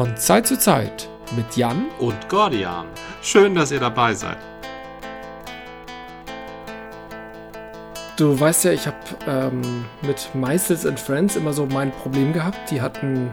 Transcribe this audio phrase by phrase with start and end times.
[0.00, 2.86] Von Zeit zu Zeit mit Jan und Gordian.
[3.20, 4.38] Schön, dass ihr dabei seid.
[8.16, 12.70] Du weißt ja, ich habe ähm, mit Meistels and Friends immer so mein Problem gehabt.
[12.70, 13.30] Die hatten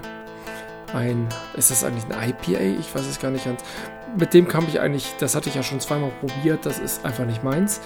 [0.94, 2.82] ein, ist das eigentlich ein IPA?
[2.82, 3.64] Ich weiß es gar nicht ganz.
[4.20, 7.26] Mit dem kam ich eigentlich, das hatte ich ja schon zweimal probiert, das ist einfach
[7.26, 7.80] nicht meins.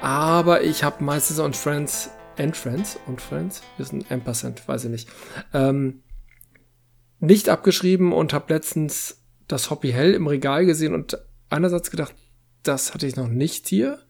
[0.00, 4.90] Aber ich habe Meistels and Friends, and Friends und Friends, ist ein Ampersand, weiß ich
[4.90, 5.08] nicht,
[5.52, 6.00] ähm,
[7.20, 11.18] nicht abgeschrieben und habe letztens das Hoppy Hell im Regal gesehen und
[11.50, 12.14] einerseits gedacht,
[12.62, 14.00] das hatte ich noch nicht hier,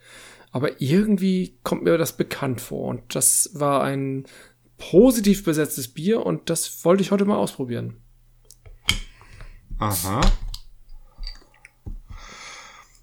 [0.51, 4.27] aber irgendwie kommt mir das bekannt vor und das war ein
[4.79, 8.01] positiv besetztes Bier und das wollte ich heute mal ausprobieren.
[9.79, 10.21] Aha.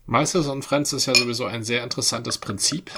[0.06, 2.92] Meisters und Friends ist ja sowieso ein sehr interessantes Prinzip.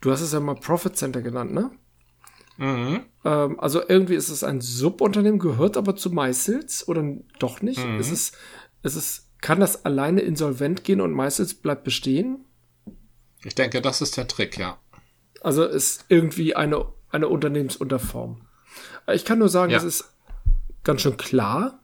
[0.00, 1.70] Du hast es ja mal Profit Center genannt, ne?
[2.60, 3.06] Mhm.
[3.24, 7.02] Ähm, also irgendwie ist es ein Subunternehmen, gehört aber zu Meißels oder
[7.38, 7.82] doch nicht?
[7.84, 7.98] Mhm.
[7.98, 8.32] Ist es,
[8.82, 12.44] ist es, kann das alleine insolvent gehen und Meißels bleibt bestehen?
[13.44, 14.78] Ich denke, das ist der Trick, ja.
[15.40, 18.42] Also ist irgendwie eine, eine Unternehmensunterform.
[19.10, 19.78] Ich kann nur sagen, ja.
[19.78, 20.12] es ist
[20.84, 21.82] ganz schön klar.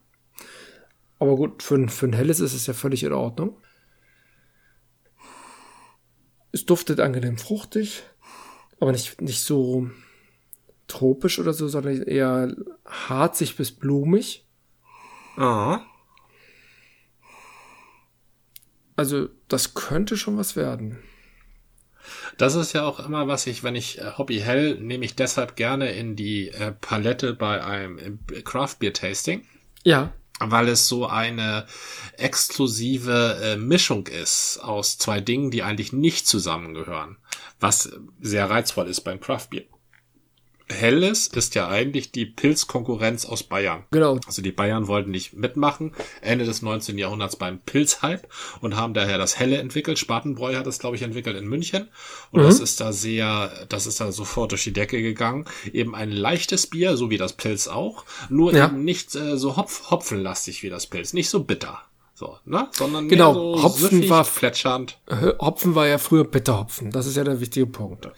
[1.19, 3.57] Aber gut, für ein, für ein helles ist es ja völlig in Ordnung.
[6.53, 8.03] Es duftet angenehm fruchtig,
[8.79, 9.91] aber nicht, nicht so
[10.87, 14.45] tropisch oder so, sondern eher harzig bis blumig.
[15.37, 15.81] Ah.
[18.97, 20.99] Also, das könnte schon was werden.
[22.39, 25.57] Das ist ja auch immer, was ich, wenn ich äh, Hobby Hell, nehme ich deshalb
[25.57, 29.45] gerne in die äh, Palette bei einem äh, Craft Beer Tasting.
[29.85, 30.13] Ja.
[30.39, 31.67] Weil es so eine
[32.19, 37.17] exklusive äh, Mischung ist aus zwei Dingen, die eigentlich nicht zusammengehören.
[37.59, 37.91] Was
[38.21, 39.65] sehr reizvoll ist beim Craft Beer.
[40.69, 43.85] Helles ist ja eigentlich die Pilzkonkurrenz aus Bayern.
[43.93, 44.19] Genau.
[44.27, 46.99] Also die Bayern wollten nicht mitmachen, Ende des 19.
[46.99, 48.23] Jahrhunderts beim Pilzhype
[48.61, 49.99] und haben daher das Helle entwickelt.
[49.99, 51.89] Spatenbräu hat es, glaube ich, entwickelt in München.
[52.33, 52.47] Und mhm.
[52.47, 55.45] das ist da sehr, das ist da sofort durch die Decke gegangen.
[55.73, 58.67] Eben ein leichtes Bier, so wie das Pilz auch, nur ja.
[58.67, 61.81] eben nicht äh, so hopf hopfenlastig wie das Pilz, nicht so bitter.
[62.19, 62.67] So, ne?
[62.71, 64.99] Sondern genau, so Hopfen war plätschernd.
[65.39, 66.91] Hopfen war ja früher Bitterhopfen.
[66.91, 68.09] Das ist ja der wichtige Punkt.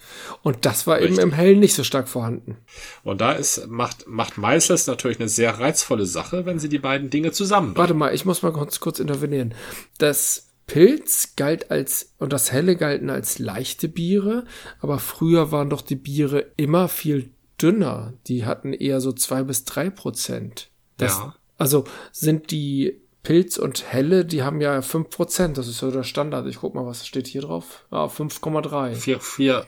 [0.41, 1.17] Und das war Richtig.
[1.17, 2.55] eben im Hellen nicht so stark vorhanden.
[3.03, 7.09] Und da ist, macht, macht Meißels natürlich eine sehr reizvolle Sache, wenn sie die beiden
[7.09, 7.77] Dinge zusammenbringen.
[7.77, 9.53] Warte mal, ich muss mal kurz, kurz intervenieren.
[9.97, 14.45] Das Pilz galt als, und das Helle galten als leichte Biere,
[14.79, 18.13] aber früher waren doch die Biere immer viel dünner.
[18.27, 20.69] Die hatten eher so zwei bis drei Prozent.
[20.95, 21.35] Das, ja.
[21.57, 21.83] Also
[22.13, 25.53] sind die Pilz und Helle, die haben ja 5%.
[25.53, 26.47] Das ist so der Standard.
[26.47, 27.85] Ich guck mal, was steht hier drauf.
[27.91, 28.95] Ja, 5,3.
[28.95, 29.67] 4, 4,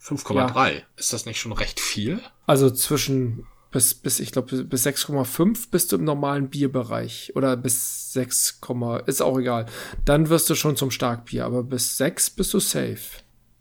[0.00, 0.72] 5,3.
[0.72, 0.80] Ja.
[0.96, 2.20] Ist das nicht schon recht viel?
[2.46, 7.32] Also zwischen bis, bis ich glaube, bis 6,5 bist du im normalen Bierbereich.
[7.34, 8.60] Oder bis 6,
[9.06, 9.66] ist auch egal.
[10.04, 11.44] Dann wirst du schon zum Starkbier.
[11.44, 13.00] Aber bis 6 bist du safe.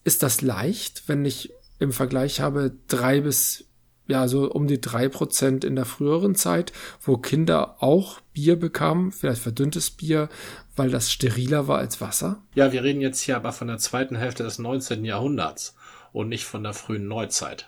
[0.04, 3.66] Ist das leicht, wenn ich im Vergleich habe 3 bis
[4.12, 9.12] ja, so um die drei Prozent in der früheren Zeit, wo Kinder auch Bier bekamen,
[9.12, 10.30] vielleicht verdünntes Bier,
[10.76, 12.42] weil das steriler war als Wasser.
[12.54, 15.06] Ja, wir reden jetzt hier aber von der zweiten Hälfte des 19.
[15.06, 15.76] Jahrhunderts
[16.12, 17.68] und nicht von der frühen Neuzeit.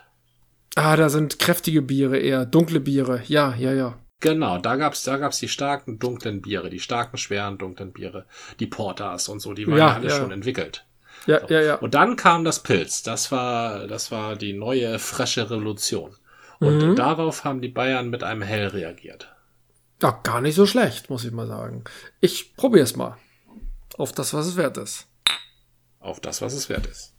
[0.76, 3.22] Ah, da sind kräftige Biere eher, dunkle Biere.
[3.26, 3.98] Ja, ja, ja.
[4.20, 8.26] Genau, da gab's, da gab's die starken, dunklen Biere, die starken, schweren, dunklen Biere,
[8.60, 10.16] die Porters und so, die waren ja, ja alle ja.
[10.16, 10.84] schon entwickelt.
[11.26, 11.54] Ja, so.
[11.54, 11.74] ja, ja.
[11.76, 13.02] Und dann kam das Pilz.
[13.02, 16.14] Das war, das war die neue, frische Revolution.
[16.60, 16.96] Und mhm.
[16.96, 19.34] darauf haben die Bayern mit einem Hell reagiert.
[20.02, 21.84] Ja, gar nicht so schlecht, muss ich mal sagen.
[22.20, 23.16] Ich probiere es mal.
[23.96, 25.06] Auf das, was es wert ist.
[26.00, 27.14] Auf das, was es wert ist.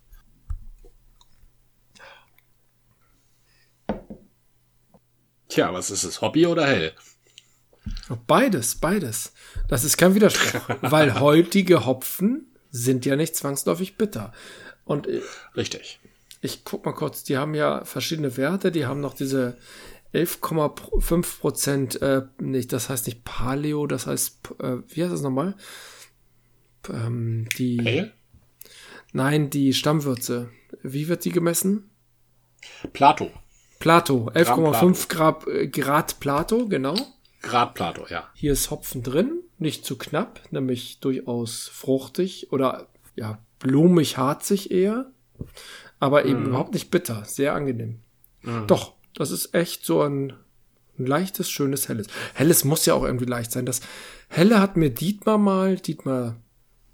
[5.47, 6.22] Tja, was ist es?
[6.22, 6.94] Hobby oder Hell?
[8.28, 9.34] Beides, beides.
[9.68, 14.33] Das ist kein Widerspruch, weil heutige Hopfen sind ja nicht zwangsläufig bitter.
[14.83, 15.21] Und äh,
[15.56, 16.00] richtig
[16.41, 19.57] ich guck mal kurz, die haben ja verschiedene Werte, die haben noch diese
[20.13, 25.55] 11,5 Prozent, äh, nicht, das heißt nicht Paleo, das heißt, äh, wie heißt das nochmal?
[26.89, 27.77] Ähm, die.
[27.77, 28.11] Pale?
[29.11, 30.49] Nein, die Stammwürze.
[30.83, 31.89] Wie wird die gemessen?
[32.93, 33.31] Plato.
[33.79, 36.95] Plato, 11,5 Grad, äh, Grad Plato, genau.
[37.41, 38.29] Grad Plato, ja.
[38.33, 45.11] Hier ist Hopfen drin, nicht zu knapp, nämlich durchaus fruchtig oder ja, blumig harzig eher
[46.06, 46.46] aber eben mhm.
[46.48, 48.00] überhaupt nicht bitter, sehr angenehm.
[48.44, 48.68] Mhm.
[48.68, 50.34] Doch, das ist echt so ein,
[51.00, 52.07] ein, leichtes, schönes Helles.
[52.36, 53.66] Helles muss ja auch irgendwie leicht sein.
[53.66, 53.81] Das
[54.30, 56.36] Helle hat mir Dietmar mal, Dietmar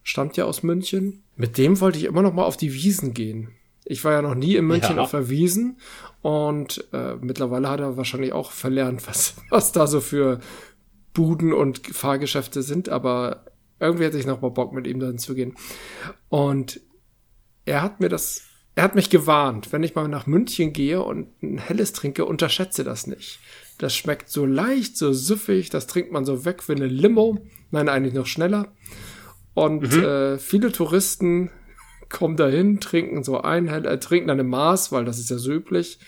[0.01, 3.49] stammt ja aus München, mit dem wollte ich immer noch mal auf die Wiesen gehen.
[3.83, 5.01] Ich war ja noch nie in München ja.
[5.01, 5.77] auf der Wiesen
[6.21, 10.39] und äh, mittlerweile hat er wahrscheinlich auch verlernt, was, was da so für
[11.13, 13.43] Buden und Fahrgeschäfte sind, aber
[13.79, 15.55] irgendwie hätte ich noch mal Bock, mit ihm dahin zu gehen.
[16.29, 16.79] Und
[17.65, 18.43] er hat mir das,
[18.75, 22.83] er hat mich gewarnt, wenn ich mal nach München gehe und ein helles trinke, unterschätze
[22.83, 23.39] das nicht.
[23.77, 27.39] Das schmeckt so leicht, so süffig, das trinkt man so weg wie eine Limo.
[27.71, 28.67] Nein, eigentlich noch schneller.
[29.53, 30.03] Und mhm.
[30.03, 31.49] äh, viele Touristen
[32.09, 35.51] kommen dahin, trinken so ein, äh, trinken dann im Maß, weil das ist ja so
[35.51, 35.99] üblich.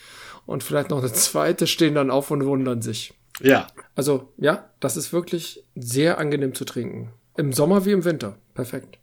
[0.46, 3.14] Und vielleicht noch eine zweite, stehen dann auf und wundern sich.
[3.40, 3.66] Ja.
[3.94, 7.10] Also, ja, das ist wirklich sehr angenehm zu trinken.
[7.36, 8.36] Im Sommer wie im Winter.
[8.54, 8.98] Perfekt.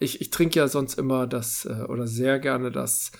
[0.00, 3.12] Ich, ich trinke ja sonst immer das, äh, oder sehr gerne das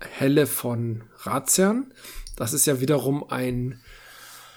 [0.00, 1.92] Helle von Razian.
[2.36, 3.80] Das ist ja wiederum ein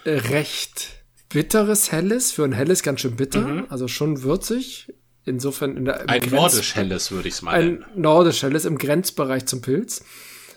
[0.04, 2.32] recht bitteres Helles.
[2.32, 3.46] Für ein Helles ganz schön bitter.
[3.46, 3.66] Mhm.
[3.68, 4.92] Also schon würzig.
[5.24, 7.84] Insofern in der, ein Grenz nordisch Helles würde ich es mal nennen.
[7.84, 10.04] Ein nordisch Helles im Grenzbereich zum Pilz.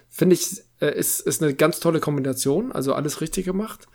[0.09, 2.71] Finde ich, äh, ist, ist eine ganz tolle Kombination.
[2.71, 3.87] Also alles richtig gemacht.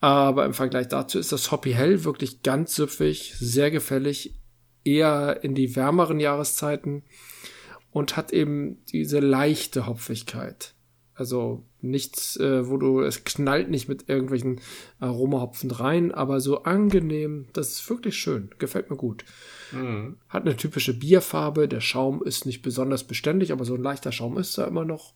[0.00, 4.34] Aber im Vergleich dazu ist das Hoppy Hell wirklich ganz süffig, sehr gefällig,
[4.84, 7.02] eher in die wärmeren Jahreszeiten
[7.90, 10.74] und hat eben diese leichte Hopfigkeit.
[11.14, 14.60] Also nichts, äh, wo du, es knallt nicht mit irgendwelchen
[14.98, 19.24] Aromahopfen rein, aber so angenehm, das ist wirklich schön, gefällt mir gut.
[19.72, 20.16] Mhm.
[20.28, 24.38] Hat eine typische Bierfarbe, der Schaum ist nicht besonders beständig, aber so ein leichter Schaum
[24.38, 25.14] ist da immer noch.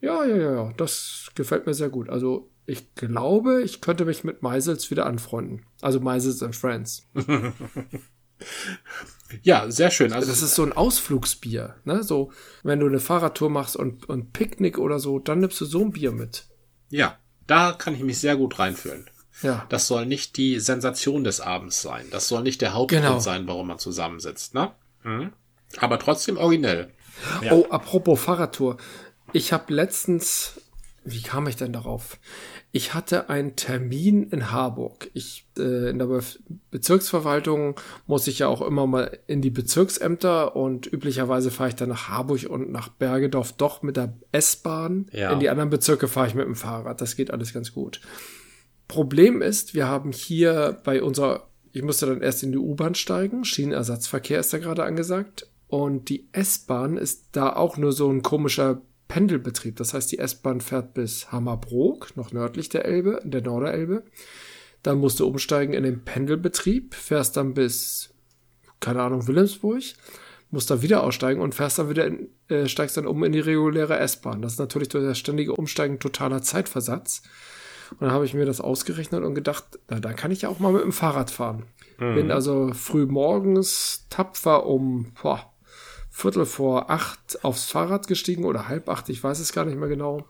[0.00, 2.08] Ja, ja, ja, ja, das gefällt mir sehr gut.
[2.08, 5.66] Also ich glaube, ich könnte mich mit Meisels wieder anfreunden.
[5.82, 7.06] Also Meisels and Friends.
[9.42, 10.12] Ja, sehr schön.
[10.12, 12.02] Also das ist so ein Ausflugsbier, ne?
[12.02, 12.32] So,
[12.62, 15.92] wenn du eine Fahrradtour machst und, und Picknick oder so, dann nimmst du so ein
[15.92, 16.46] Bier mit.
[16.88, 19.08] Ja, da kann ich mich sehr gut reinfühlen.
[19.42, 19.64] Ja.
[19.68, 22.06] Das soll nicht die Sensation des Abends sein.
[22.10, 23.18] Das soll nicht der Hauptgrund genau.
[23.20, 24.72] sein, warum man zusammensitzt, ne?
[25.02, 25.32] Mhm.
[25.78, 26.92] Aber trotzdem originell.
[27.42, 27.52] Ja.
[27.52, 28.76] Oh, apropos Fahrradtour.
[29.32, 30.60] Ich habe letztens,
[31.04, 32.18] wie kam ich denn darauf?
[32.72, 35.10] Ich hatte einen Termin in Harburg.
[35.12, 36.20] Ich äh, in der Be
[36.70, 41.88] Bezirksverwaltung muss ich ja auch immer mal in die Bezirksämter und üblicherweise fahre ich dann
[41.88, 45.06] nach Harburg und nach Bergedorf doch mit der S-Bahn.
[45.12, 45.32] Ja.
[45.32, 47.00] In die anderen Bezirke fahre ich mit dem Fahrrad.
[47.00, 48.00] Das geht alles ganz gut.
[48.86, 53.44] Problem ist, wir haben hier bei unserer, ich musste dann erst in die U-Bahn steigen.
[53.44, 55.48] Schienenersatzverkehr ist da gerade angesagt.
[55.66, 59.76] Und die S-Bahn ist da auch nur so ein komischer Pendelbetrieb.
[59.76, 64.04] Das heißt, die S-Bahn fährt bis Hammerbrook, noch nördlich der Elbe, der Norderelbe.
[64.84, 68.14] Dann musst du umsteigen in den Pendelbetrieb, fährst dann bis,
[68.78, 69.82] keine Ahnung, Wilhelmsburg,
[70.52, 73.40] musst dann wieder aussteigen und fährst dann wieder in, äh, steigst dann um in die
[73.40, 74.42] reguläre S-Bahn.
[74.42, 77.22] Das ist natürlich durch das ständige Umsteigen totaler Zeitversatz.
[77.90, 80.60] Und dann habe ich mir das ausgerechnet und gedacht, na, dann kann ich ja auch
[80.60, 81.64] mal mit dem Fahrrad fahren.
[81.98, 82.14] Mhm.
[82.14, 85.52] Bin also früh morgens tapfer um boah,
[86.20, 89.88] Viertel vor acht aufs Fahrrad gestiegen oder halb acht, ich weiß es gar nicht mehr
[89.88, 90.24] genau.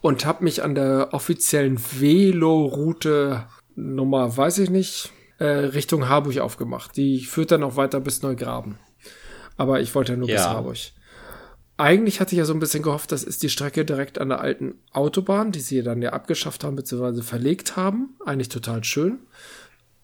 [0.00, 6.96] Und habe mich an der offiziellen Velo-Route Nummer, weiß ich nicht, äh, Richtung Harburg aufgemacht.
[6.96, 8.78] Die führt dann auch weiter bis Neugraben.
[9.56, 10.36] Aber ich wollte ja nur ja.
[10.36, 10.78] bis Harburg.
[11.76, 14.40] Eigentlich hatte ich ja so ein bisschen gehofft, das ist die Strecke direkt an der
[14.40, 17.22] alten Autobahn, die sie dann ja abgeschafft haben bzw.
[17.22, 18.16] verlegt haben.
[18.24, 19.20] Eigentlich total schön.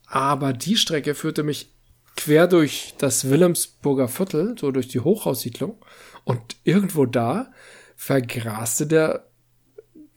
[0.06, 1.74] Aber die Strecke führte mich
[2.18, 5.76] quer durch das Wilhelmsburger Viertel, so durch die Hochhaussiedlung.
[6.24, 7.52] Und irgendwo da
[7.94, 9.28] vergraste der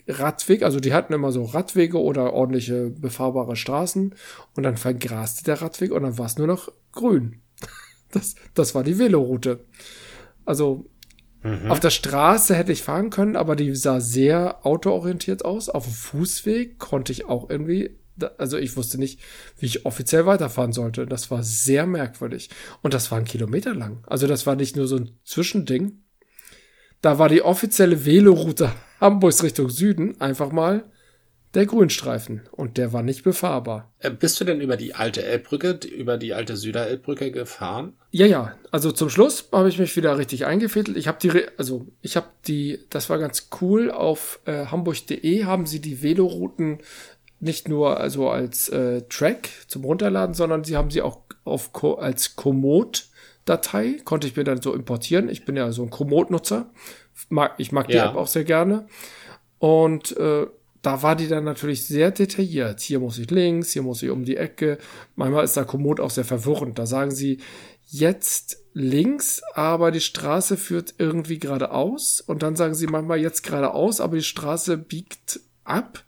[0.08, 4.16] Radweg, also die hatten immer so Radwege oder ordentliche befahrbare Straßen
[4.56, 7.42] und dann vergraste der Radweg und dann war es nur noch grün.
[8.14, 9.64] Das, das war die Veloroute.
[10.44, 10.90] Also
[11.44, 11.72] mhm.
[11.72, 15.70] auf der Straße hätte ich fahren können, aber die sah sehr autoorientiert aus.
[15.70, 19.20] Auf dem Fußweg konnte ich auch irgendwie also ich wusste nicht,
[19.60, 21.06] wie ich offiziell weiterfahren sollte.
[21.06, 22.50] Das war sehr merkwürdig.
[22.82, 24.04] Und das war ein Kilometer lang.
[24.08, 26.04] Also das war nicht nur so ein Zwischending.
[27.02, 30.86] Da war die offizielle Veloroute Hamburgs Richtung Süden einfach mal
[31.54, 32.42] der Grünstreifen.
[32.52, 33.94] Und der war nicht befahrbar.
[34.00, 37.94] Äh, bist du denn über die alte Elbbrücke, über die alte Süderelbbrücke gefahren?
[38.12, 38.56] Ja, ja.
[38.72, 40.98] Also zum Schluss habe ich mich wieder richtig eingefädelt.
[40.98, 43.92] Ich habe die, also ich habe die, das war ganz cool.
[43.92, 46.80] Auf äh, hamburg.de haben sie die Velorouten
[47.42, 51.96] nicht nur also als äh, Track zum Runterladen, sondern sie haben sie auch auf Co
[51.96, 55.28] als Komoot-Datei, konnte ich mir dann so importieren.
[55.28, 56.70] Ich bin ja so ein Komoot-Nutzer.
[57.30, 58.10] Mag, ich mag die ja.
[58.10, 58.88] App auch sehr gerne.
[59.58, 60.46] Und äh,
[60.82, 62.80] da war die dann natürlich sehr detailliert.
[62.80, 64.78] Hier muss ich links, hier muss ich um die Ecke.
[65.16, 66.78] Manchmal ist da Komoot auch sehr verwirrend.
[66.78, 67.40] Da sagen sie
[67.88, 72.22] jetzt links, aber die Straße führt irgendwie geradeaus.
[72.22, 76.04] Und dann sagen sie manchmal jetzt geradeaus, aber die Straße biegt ab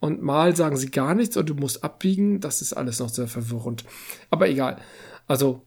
[0.00, 2.40] und mal sagen sie gar nichts und du musst abbiegen.
[2.40, 3.84] Das ist alles noch sehr verwirrend.
[4.30, 4.78] Aber egal.
[5.26, 5.62] Also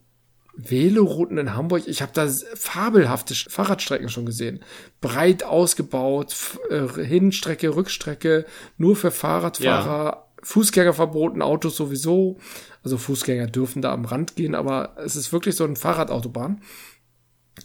[0.56, 1.84] Velorouten in Hamburg.
[1.88, 4.62] Ich habe da fabelhafte Fahrradstrecken schon gesehen.
[5.00, 6.36] Breit ausgebaut,
[6.70, 8.46] äh, Hinstrecke, Rückstrecke,
[8.78, 10.26] nur für Fahrradfahrer, ja.
[10.44, 12.38] Fußgänger verboten, Autos sowieso.
[12.84, 16.62] Also Fußgänger dürfen da am Rand gehen, aber es ist wirklich so ein Fahrradautobahn.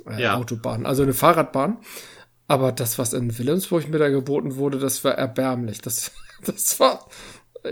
[0.08, 0.36] Äh, ja.
[0.36, 1.78] Autobahn, also eine Fahrradbahn.
[2.48, 5.80] Aber das, was in Wilhelmsburg mir da geboten wurde, das war erbärmlich.
[5.80, 6.12] Das,
[6.46, 7.08] das war,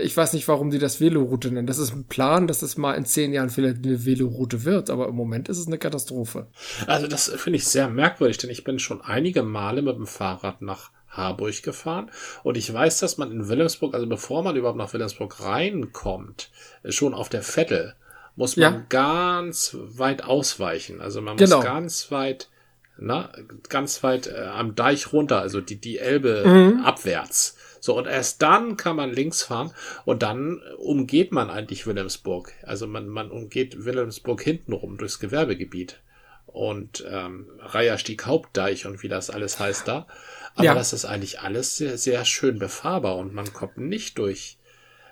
[0.01, 1.67] ich weiß nicht, warum die das Veloroute nennen.
[1.67, 5.07] Das ist ein Plan, dass es mal in zehn Jahren vielleicht eine Veloroute wird, aber
[5.07, 6.47] im Moment ist es eine Katastrophe.
[6.87, 10.61] Also das finde ich sehr merkwürdig, denn ich bin schon einige Male mit dem Fahrrad
[10.61, 12.11] nach Harburg gefahren
[12.43, 16.49] und ich weiß, dass man in Wilhelmsburg, also bevor man überhaupt nach Wilhelmsburg reinkommt,
[16.89, 17.95] schon auf der Vettel,
[18.35, 18.83] muss man ja.
[18.89, 21.01] ganz weit ausweichen.
[21.01, 21.57] Also man genau.
[21.57, 22.49] muss ganz weit,
[22.97, 23.31] na,
[23.69, 26.83] ganz weit äh, am Deich runter, also die, die Elbe mhm.
[26.83, 27.57] abwärts.
[27.85, 29.71] So, und erst dann kann man links fahren
[30.05, 32.51] und dann umgeht man eigentlich Wilhelmsburg.
[32.63, 36.01] Also man, man umgeht Wilhelmsburg hintenrum durchs Gewerbegebiet.
[36.47, 40.07] Und ähm, Reierstieg Hauptdeich und wie das alles heißt da.
[40.55, 40.73] Aber ja.
[40.73, 44.57] das ist eigentlich alles sehr, sehr schön befahrbar und man kommt nicht durch.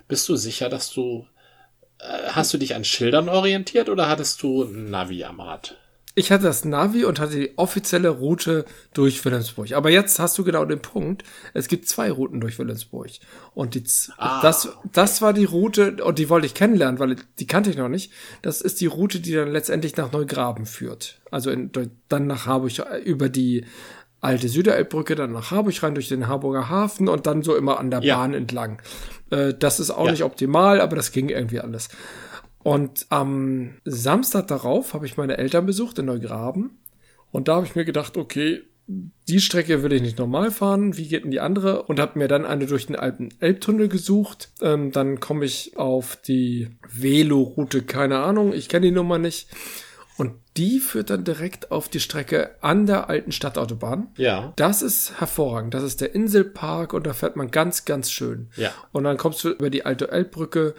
[0.08, 1.28] Bist du sicher, dass du.
[2.00, 5.76] Äh, hast du dich an Schildern orientiert oder hattest du ein Navi am Rad?
[6.16, 9.72] Ich hatte das Navi und hatte die offizielle Route durch Wilhelmsburg.
[9.72, 11.24] Aber jetzt hast du genau den Punkt.
[11.54, 13.10] Es gibt zwei Routen durch Wilhelmsburg.
[13.52, 13.82] Und die,
[14.18, 17.76] ah, das, das war die Route, und die wollte ich kennenlernen, weil die kannte ich
[17.76, 18.12] noch nicht.
[18.42, 21.20] Das ist die Route, die dann letztendlich nach Neugraben führt.
[21.32, 21.72] Also in,
[22.08, 22.72] dann nach Harburg
[23.04, 23.64] über die
[24.20, 27.90] alte Süderelbbrücke, dann nach Harburg rein durch den Harburger Hafen und dann so immer an
[27.90, 28.16] der ja.
[28.16, 28.80] Bahn entlang.
[29.30, 30.12] Äh, das ist auch ja.
[30.12, 31.88] nicht optimal, aber das ging irgendwie alles.
[32.64, 36.78] Und am Samstag darauf habe ich meine Eltern besucht in Neugraben.
[37.30, 40.96] Und da habe ich mir gedacht, okay, die Strecke will ich nicht normal fahren.
[40.96, 41.82] Wie geht denn die andere?
[41.84, 44.50] Und habe mir dann eine durch den alten Elbtunnel gesucht.
[44.62, 49.48] Ähm, dann komme ich auf die Velo-Route, keine Ahnung, ich kenne die Nummer nicht.
[50.16, 54.08] Und die führt dann direkt auf die Strecke an der alten Stadtautobahn.
[54.16, 54.52] Ja.
[54.56, 55.74] Das ist hervorragend.
[55.74, 58.48] Das ist der Inselpark und da fährt man ganz, ganz schön.
[58.56, 58.72] Ja.
[58.92, 60.74] Und dann kommst du über die alte Elbbrücke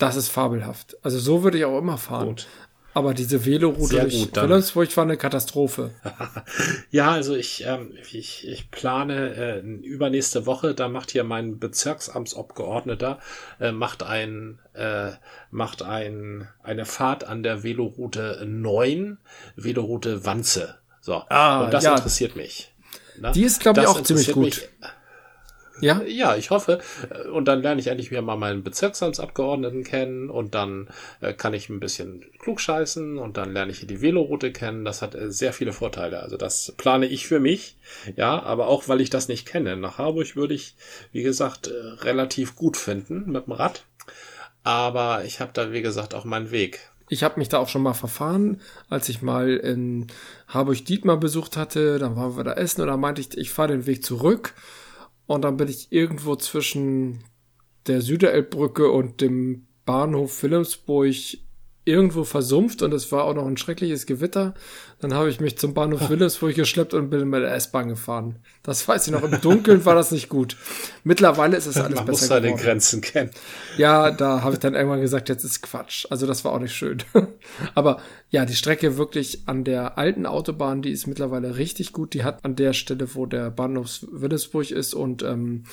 [0.00, 0.96] das ist fabelhaft.
[1.02, 2.28] Also so würde ich auch immer fahren.
[2.28, 2.46] Gut.
[2.92, 5.92] Aber diese Veloroute durch Wilhelmsburg war eine Katastrophe.
[6.90, 13.20] ja, also ich, ähm, ich, ich plane äh, übernächste Woche, da macht hier mein Bezirksamtsabgeordneter,
[13.60, 15.12] äh, macht ein, äh,
[15.52, 19.18] macht ein, eine Fahrt an der Veloroute 9,
[19.54, 20.74] Veloroute Wanze.
[21.00, 21.22] So.
[21.28, 21.94] Ah, und das ja.
[21.94, 22.74] interessiert mich.
[23.20, 23.30] Na?
[23.30, 24.44] Die ist, glaube ich, auch ziemlich gut.
[24.44, 24.68] Mich,
[25.80, 26.02] ja?
[26.02, 26.80] Ja, ich hoffe.
[27.32, 30.88] Und dann lerne ich endlich wieder mal meinen Bezirksamtsabgeordneten kennen und dann
[31.20, 34.84] äh, kann ich ein bisschen klugscheißen und dann lerne ich die Veloroute kennen.
[34.84, 36.22] Das hat äh, sehr viele Vorteile.
[36.22, 37.76] Also das plane ich für mich.
[38.16, 39.76] Ja, aber auch weil ich das nicht kenne.
[39.76, 40.74] Nach Harburg würde ich,
[41.12, 41.72] wie gesagt, äh,
[42.02, 43.84] relativ gut finden mit dem Rad.
[44.62, 46.80] Aber ich habe da, wie gesagt, auch meinen Weg.
[47.08, 50.06] Ich habe mich da auch schon mal verfahren, als ich mal in
[50.46, 51.98] Harburg Dietmar besucht hatte.
[51.98, 54.54] Dann waren wir da essen und da meinte ich, ich fahre den Weg zurück
[55.30, 57.22] und dann bin ich irgendwo zwischen
[57.86, 61.14] der Süderelbbrücke und dem Bahnhof Wilhelmsburg
[61.90, 64.54] irgendwo versumpft und es war auch noch ein schreckliches Gewitter.
[65.00, 68.36] Dann habe ich mich zum Bahnhof Wilhelmsburg geschleppt und bin mit der S-Bahn gefahren.
[68.62, 69.22] Das weiß ich noch.
[69.22, 70.56] Im Dunkeln war das nicht gut.
[71.04, 72.44] Mittlerweile ist es alles Man besser muss geworden.
[72.44, 73.30] den Grenzen kennen.
[73.78, 76.06] Ja, da habe ich dann irgendwann gesagt, jetzt ist Quatsch.
[76.10, 76.98] Also das war auch nicht schön.
[77.74, 82.12] Aber ja, die Strecke wirklich an der alten Autobahn, die ist mittlerweile richtig gut.
[82.14, 85.64] Die hat an der Stelle, wo der Bahnhof Wilhelmsburg ist und ähm,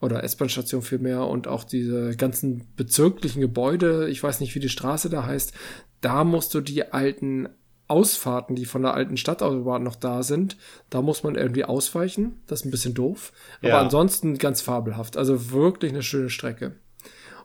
[0.00, 5.10] oder S-Bahn-Station vielmehr und auch diese ganzen bezirklichen Gebäude, ich weiß nicht, wie die Straße
[5.10, 5.52] da heißt,
[6.00, 7.48] da musst du die alten
[7.88, 10.56] Ausfahrten, die von der alten Stadtautobahn noch da sind,
[10.90, 12.40] da muss man irgendwie ausweichen.
[12.46, 13.32] Das ist ein bisschen doof.
[13.60, 13.80] Aber ja.
[13.80, 15.16] ansonsten ganz fabelhaft.
[15.16, 16.74] Also wirklich eine schöne Strecke.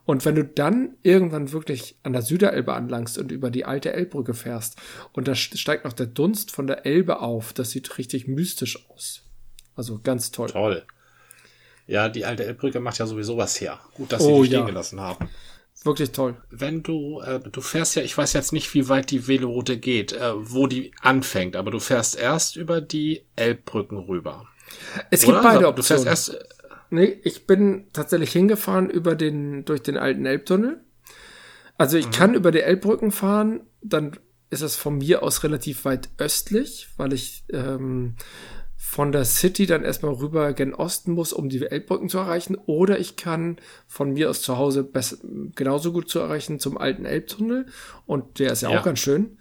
[0.06, 4.34] Und wenn du dann irgendwann wirklich an der Süderelbe anlangst und über die alte Elbbrücke
[4.34, 4.82] fährst
[5.14, 9.24] und da steigt noch der Dunst von der Elbe auf, das sieht richtig mystisch aus.
[9.76, 10.50] Also ganz toll.
[10.50, 10.84] Toll.
[11.92, 13.78] Ja, die alte Elbbrücke macht ja sowieso was her.
[13.96, 14.66] Gut, dass sie oh, die stehen ja.
[14.66, 15.28] gelassen haben.
[15.84, 16.38] Wirklich toll.
[16.50, 20.14] Wenn du, äh, du fährst ja, ich weiß jetzt nicht, wie weit die Veloroute geht,
[20.14, 24.48] äh, wo die anfängt, aber du fährst erst über die Elbbrücken rüber.
[25.10, 25.34] Es Oder?
[25.34, 25.76] gibt beide Optionen.
[25.76, 26.46] Du fährst erst, äh,
[26.92, 30.80] nee, ich bin tatsächlich hingefahren über den, durch den alten Elbtunnel.
[31.78, 32.12] Also ich mhm.
[32.12, 34.18] kann über die Elbbrücken fahren, dann
[34.50, 38.16] ist es von mir aus relativ weit östlich, weil ich ähm,
[38.92, 42.58] von der City dann erstmal rüber gen Osten muss, um die Elbbrücken zu erreichen.
[42.66, 43.56] Oder ich kann
[43.88, 45.16] von mir aus zu Hause besser,
[45.56, 47.68] genauso gut zu erreichen zum alten Elbtunnel.
[48.06, 48.78] Und der ist ja, ja.
[48.78, 49.38] auch ganz schön.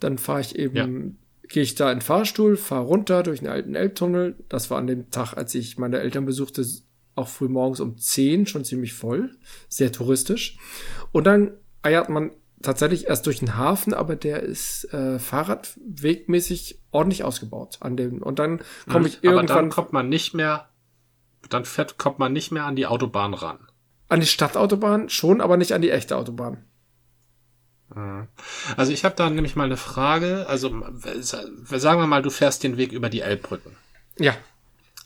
[0.00, 1.48] Dann fahre ich eben, ja.
[1.48, 4.36] gehe ich da in den Fahrstuhl, fahre runter durch den alten Elbtunnel.
[4.48, 6.64] Das war an dem Tag, als ich meine Eltern besuchte,
[7.14, 9.32] auch früh morgens um 10, schon ziemlich voll.
[9.68, 10.56] Sehr touristisch.
[11.12, 11.50] Und dann
[11.82, 12.30] eiert man
[12.64, 18.22] tatsächlich erst durch den Hafen, aber der ist äh, Fahrradwegmäßig ordentlich ausgebaut an dem.
[18.22, 19.48] Und dann komme ich irgendwann.
[19.48, 20.68] Aber dann kommt man nicht mehr,
[21.48, 23.58] dann fährt, kommt man nicht mehr an die Autobahn ran.
[24.08, 26.64] An die Stadtautobahn schon, aber nicht an die echte Autobahn.
[27.94, 28.28] Mhm.
[28.76, 30.46] Also ich habe da nämlich mal eine Frage.
[30.48, 33.76] Also sagen wir mal, du fährst den Weg über die Elbbrücken.
[34.18, 34.34] Ja.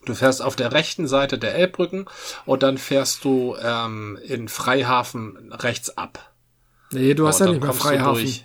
[0.04, 2.06] Du fährst auf der rechten Seite der Elbbrücken
[2.46, 6.27] und dann fährst du ähm, in Freihafen rechts ab.
[6.92, 8.44] Nee, du hast ja nicht mehr Freihafen.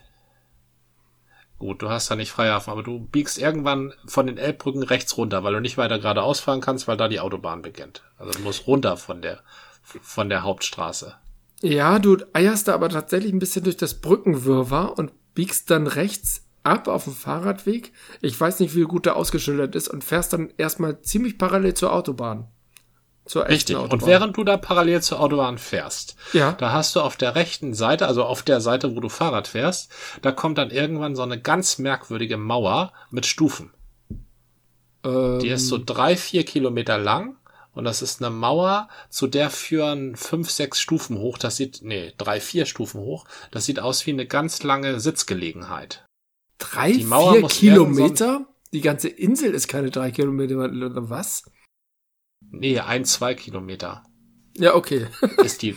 [1.59, 5.45] Gut, du hast da nicht Freihafen, aber du biegst irgendwann von den Elbbrücken rechts runter,
[5.45, 8.03] weil du nicht weiter geradeaus fahren kannst, weil da die Autobahn beginnt.
[8.17, 9.39] Also du musst runter von der,
[9.81, 11.15] von der Hauptstraße.
[11.61, 16.45] Ja, du eierst da aber tatsächlich ein bisschen durch das Brückenwirrwarr und biegst dann rechts
[16.63, 17.93] ab auf dem Fahrradweg.
[18.21, 21.93] Ich weiß nicht, wie gut der ausgeschildert ist und fährst dann erstmal ziemlich parallel zur
[21.93, 22.49] Autobahn.
[23.25, 23.77] Zur Richtig.
[23.77, 23.99] Autobahn.
[23.99, 26.51] Und während du da parallel zur Autobahn fährst, ja.
[26.53, 29.91] da hast du auf der rechten Seite, also auf der Seite, wo du Fahrrad fährst,
[30.21, 33.71] da kommt dann irgendwann so eine ganz merkwürdige Mauer mit Stufen.
[35.05, 35.39] Ähm.
[35.39, 37.37] Die ist so drei, vier Kilometer lang
[37.73, 41.37] und das ist eine Mauer, zu der führen fünf, sechs Stufen hoch.
[41.37, 43.25] Das sieht, nee, drei, vier Stufen hoch.
[43.51, 46.05] Das sieht aus wie eine ganz lange Sitzgelegenheit.
[46.59, 48.45] Drei, vier Kilometer?
[48.73, 50.55] Die ganze Insel ist keine drei Kilometer,
[51.09, 51.45] was?
[52.51, 54.03] Nee, ein, zwei Kilometer.
[54.55, 55.07] Ja, okay.
[55.43, 55.75] ist die,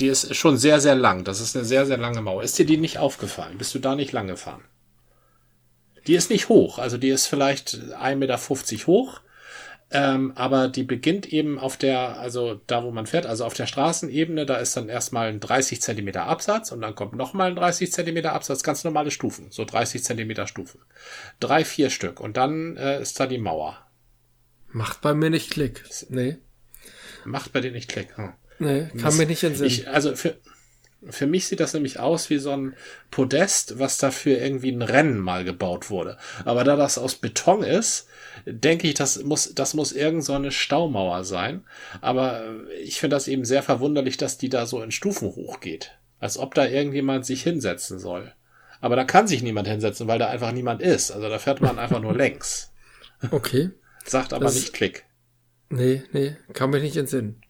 [0.00, 1.24] die ist schon sehr, sehr lang.
[1.24, 2.42] Das ist eine sehr, sehr lange Mauer.
[2.42, 3.58] Ist dir die nicht aufgefallen?
[3.58, 4.62] Bist du da nicht lang gefahren?
[6.06, 6.78] Die ist nicht hoch.
[6.78, 8.38] Also die ist vielleicht 1,50 Meter
[8.86, 9.20] hoch
[9.90, 13.66] ähm, aber die beginnt eben auf der, also da, wo man fährt, also auf der
[13.66, 17.90] Straßenebene, da ist dann erstmal ein 30 Zentimeter Absatz und dann kommt nochmal ein 30
[17.90, 20.82] Zentimeter Absatz, ganz normale Stufen, so 30 Zentimeter Stufen.
[21.40, 23.78] Drei, vier Stück und dann äh, ist da die Mauer.
[24.70, 25.84] Macht bei mir nicht Klick.
[26.08, 26.36] Nee.
[27.24, 28.16] Macht bei dir nicht Klick.
[28.16, 28.32] Hm.
[28.58, 29.68] Nee, kann das, mir nicht entsinnen.
[29.68, 30.36] Ich, also für,
[31.08, 32.74] für mich sieht das nämlich aus wie so ein
[33.10, 36.18] Podest, was dafür irgendwie ein Rennen mal gebaut wurde.
[36.44, 38.08] Aber da das aus Beton ist,
[38.46, 41.64] denke ich, das muss, das muss irgend so eine Staumauer sein.
[42.00, 42.42] Aber
[42.82, 45.92] ich finde das eben sehr verwunderlich, dass die da so in Stufen hochgeht.
[46.18, 48.32] Als ob da irgendjemand sich hinsetzen soll.
[48.80, 51.12] Aber da kann sich niemand hinsetzen, weil da einfach niemand ist.
[51.12, 52.72] Also da fährt man einfach nur längs.
[53.30, 53.70] Okay.
[54.08, 55.04] Sagt aber das nicht Klick.
[55.70, 57.42] Nee, nee, kann mich nicht entsinnen.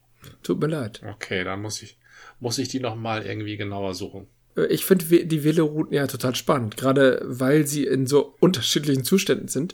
[0.43, 1.01] Tut mir leid.
[1.07, 1.97] Okay, dann muss ich,
[2.39, 4.27] muss ich die nochmal irgendwie genauer suchen.
[4.55, 9.47] Äh, ich finde die Velorouten ja total spannend, gerade weil sie in so unterschiedlichen Zuständen
[9.47, 9.73] sind.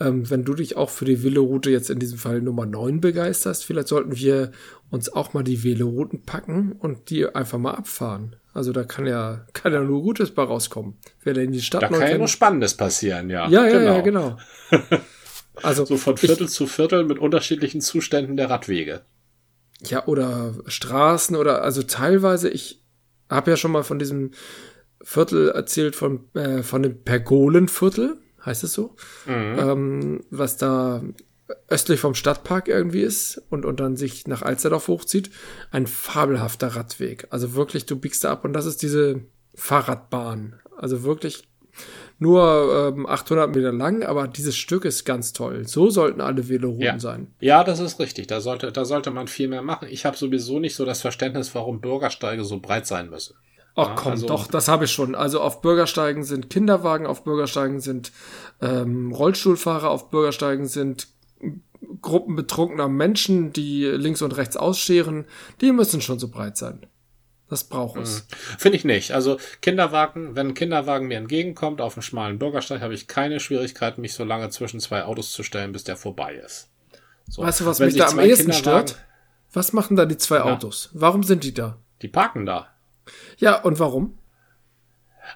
[0.00, 3.64] Ähm, wenn du dich auch für die Veloroute jetzt in diesem Fall Nummer 9 begeisterst,
[3.64, 4.50] vielleicht sollten wir
[4.90, 8.36] uns auch mal die Velorouten packen und die einfach mal abfahren.
[8.52, 10.96] Also da kann ja, kann ja nur Gutes bei rauskommen.
[11.22, 13.48] Wer denn in die Stadt Da kann ja nur Spannendes passieren, ja.
[13.48, 13.94] Ja, ja, genau.
[13.96, 14.38] ja, genau.
[15.62, 19.02] Also so von Viertel ich, zu Viertel mit unterschiedlichen Zuständen der Radwege.
[19.82, 22.82] Ja, oder Straßen oder also teilweise, ich
[23.28, 24.32] habe ja schon mal von diesem
[25.02, 29.58] Viertel erzählt, von, äh, von dem Pergolenviertel, heißt es so, mhm.
[29.58, 31.02] ähm, was da
[31.68, 35.30] östlich vom Stadtpark irgendwie ist und, und dann sich nach Alsterdorf hochzieht.
[35.70, 37.26] Ein fabelhafter Radweg.
[37.30, 39.20] Also wirklich, du biegst da ab und das ist diese
[39.54, 40.60] Fahrradbahn.
[40.76, 41.46] Also wirklich
[42.18, 45.66] nur ähm, 800 Meter lang, aber dieses Stück ist ganz toll.
[45.66, 46.98] So sollten alle Velorouten ja.
[46.98, 47.28] sein.
[47.40, 48.28] Ja, das ist richtig.
[48.28, 49.88] Da sollte, da sollte man viel mehr machen.
[49.90, 53.34] Ich habe sowieso nicht so das Verständnis, warum Bürgersteige so breit sein müssen.
[53.76, 55.14] Ach ja, komm, also, doch, das habe ich schon.
[55.14, 58.12] Also auf Bürgersteigen sind Kinderwagen, auf Bürgersteigen sind
[58.60, 61.08] ähm, Rollstuhlfahrer, auf Bürgersteigen sind
[62.00, 65.24] Gruppen betrunkener Menschen, die links und rechts ausscheren.
[65.60, 66.86] Die müssen schon so breit sein.
[67.50, 68.22] Das braucht es.
[68.22, 68.58] Mhm.
[68.58, 69.12] Finde ich nicht.
[69.12, 73.98] Also Kinderwagen, wenn ein Kinderwagen mir entgegenkommt auf einem schmalen Bürgersteig, habe ich keine Schwierigkeit,
[73.98, 76.70] mich so lange zwischen zwei Autos zu stellen, bis der vorbei ist.
[77.28, 77.42] So.
[77.42, 78.96] Weißt du, was wenn mich da am ehesten stört?
[79.52, 80.44] Was machen da die zwei ja.
[80.44, 80.90] Autos?
[80.94, 81.78] Warum sind die da?
[82.02, 82.68] Die parken da.
[83.38, 84.18] Ja, und warum?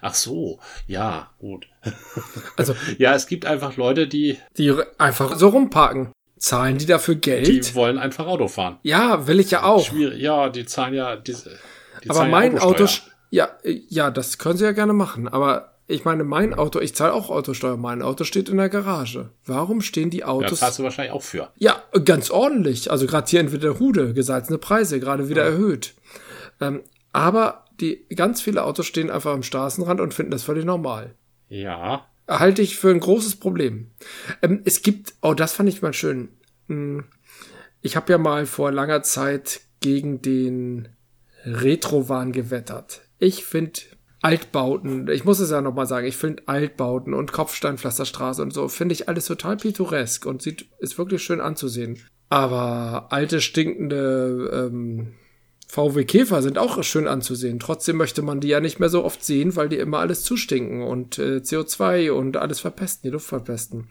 [0.01, 1.67] Ach so, ja, gut.
[2.57, 4.37] Also, ja, es gibt einfach Leute, die.
[4.57, 6.11] Die einfach so rumparken.
[6.37, 7.47] Zahlen die dafür Geld?
[7.47, 8.79] Die wollen einfach Auto fahren.
[8.83, 9.85] Ja, will ich ja auch.
[9.85, 10.21] Schwierig.
[10.21, 11.59] Ja, die zahlen ja diese.
[12.03, 12.87] Die aber mein Auto,
[13.29, 15.27] ja, ja, das können sie ja gerne machen.
[15.27, 17.75] Aber ich meine, mein Auto, ich zahle auch Autosteuer.
[17.75, 19.31] Mein Auto steht in der Garage.
[19.45, 20.59] Warum stehen die Autos?
[20.59, 21.51] Da zahlst du wahrscheinlich auch für.
[21.57, 22.91] Ja, ganz ordentlich.
[22.91, 25.49] Also gerade hier in Witterhude, gesalzene Preise, gerade wieder ja.
[25.49, 25.95] erhöht.
[26.61, 26.81] Ähm,
[27.11, 31.15] aber die ganz viele Autos stehen einfach am Straßenrand und finden das völlig normal.
[31.47, 32.05] Ja.
[32.27, 33.89] Halte ich für ein großes Problem.
[34.43, 36.29] Ähm, es gibt, oh, das fand ich mal schön.
[36.67, 37.05] Hm,
[37.81, 40.89] ich habe ja mal vor langer Zeit gegen den
[41.45, 43.01] Retrowahn gewettert.
[43.17, 43.79] Ich finde
[44.21, 48.93] Altbauten, ich muss es ja nochmal sagen, ich finde Altbauten und Kopfsteinpflasterstraße und so, finde
[48.93, 51.99] ich alles total pittoresk und sieht, ist wirklich schön anzusehen.
[52.29, 55.13] Aber alte, stinkende ähm,
[55.67, 57.59] VW Käfer sind auch schön anzusehen.
[57.59, 60.81] Trotzdem möchte man die ja nicht mehr so oft sehen, weil die immer alles zustinken
[60.81, 63.87] und äh, CO2 und alles verpesten, die Luft verpesten.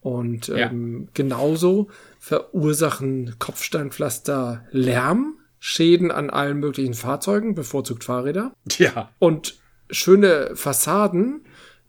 [0.00, 1.08] Und ähm, ja.
[1.14, 1.88] genauso
[2.18, 8.52] verursachen Kopfsteinpflaster Lärm, Schäden an allen möglichen Fahrzeugen, bevorzugt Fahrräder.
[8.78, 9.10] Ja.
[9.18, 9.58] Und
[9.90, 11.42] schöne Fassaden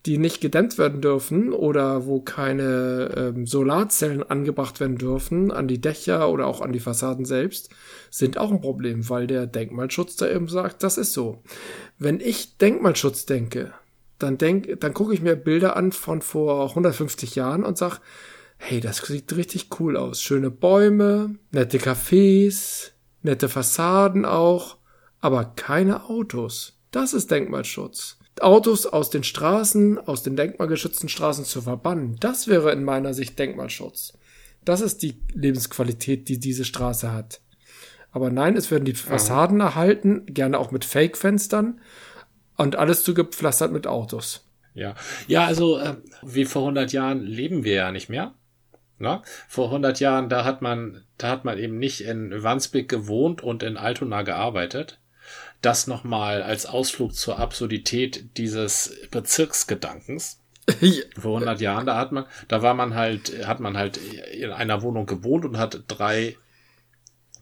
[0.06, 5.82] die nicht gedämmt werden dürfen oder wo keine ähm, Solarzellen angebracht werden dürfen an die
[5.82, 7.70] Dächer oder auch an die Fassaden selbst,
[8.10, 11.44] sind auch ein Problem, weil der Denkmalschutz da eben sagt, das ist so.
[11.98, 13.74] Wenn ich Denkmalschutz denke,
[14.20, 18.00] dann denk, dann gucke ich mir Bilder an von vor 150 Jahren und sag,
[18.58, 20.22] hey, das sieht richtig cool aus.
[20.22, 24.78] Schöne Bäume, nette Cafés, nette Fassaden auch,
[25.20, 26.80] aber keine Autos.
[26.92, 28.18] Das ist Denkmalschutz.
[28.42, 33.38] Autos aus den Straßen, aus den denkmalgeschützten Straßen zu verbannen, das wäre in meiner Sicht
[33.38, 34.14] Denkmalschutz.
[34.64, 37.42] Das ist die Lebensqualität, die diese Straße hat.
[38.12, 41.80] Aber nein, es werden die Fassaden erhalten, gerne auch mit Fake-Fenstern
[42.58, 44.46] und alles zugepflastert mit Autos.
[44.74, 44.96] Ja,
[45.28, 48.34] ja, also äh, wie vor 100 Jahren leben wir ja nicht mehr.
[49.00, 49.24] Na?
[49.48, 53.64] Vor 100 Jahren, da hat man, da hat man eben nicht in Wandsbek gewohnt und
[53.64, 55.00] in Altona gearbeitet
[55.62, 60.40] das nochmal als Ausflug zur Absurdität dieses Bezirksgedankens.
[61.20, 64.82] Vor 100 Jahren, da hat man, da war man halt, hat man halt in einer
[64.82, 66.38] Wohnung gewohnt und hat drei,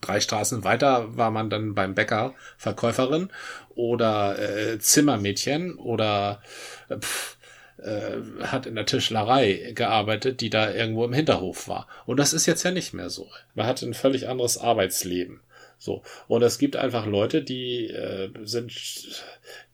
[0.02, 3.30] drei Straßen weiter war man dann beim Bäcker Verkäuferin
[3.76, 6.42] oder äh, Zimmermädchen oder
[6.90, 7.37] äh, pff,
[7.78, 11.88] äh, hat in der Tischlerei gearbeitet, die da irgendwo im Hinterhof war.
[12.06, 13.30] Und das ist jetzt ja nicht mehr so.
[13.56, 15.42] Man hat ein völlig anderes Arbeitsleben.
[15.80, 16.02] So.
[16.28, 18.74] Und es gibt einfach Leute, die äh, sind,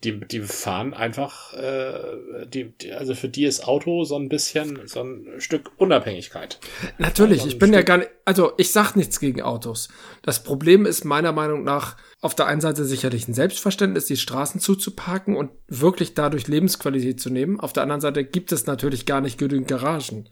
[0.03, 4.81] die, die fahren einfach, äh, die, die, also für die ist Auto so ein bisschen
[4.85, 6.59] so ein Stück Unabhängigkeit.
[6.97, 9.87] Natürlich, so ich bin Stück ja gar nicht, also ich sag nichts gegen Autos.
[10.23, 14.59] Das Problem ist meiner Meinung nach auf der einen Seite sicherlich ein Selbstverständnis, die Straßen
[14.59, 17.59] zuzuparken und wirklich dadurch Lebensqualität zu nehmen.
[17.59, 20.29] Auf der anderen Seite gibt es natürlich gar nicht genügend Garagen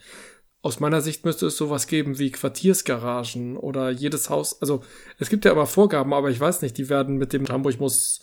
[0.61, 4.61] aus meiner Sicht müsste es sowas geben wie Quartiersgaragen oder jedes Haus.
[4.61, 4.83] Also
[5.17, 8.21] es gibt ja aber Vorgaben, aber ich weiß nicht, die werden mit dem Hamburg muss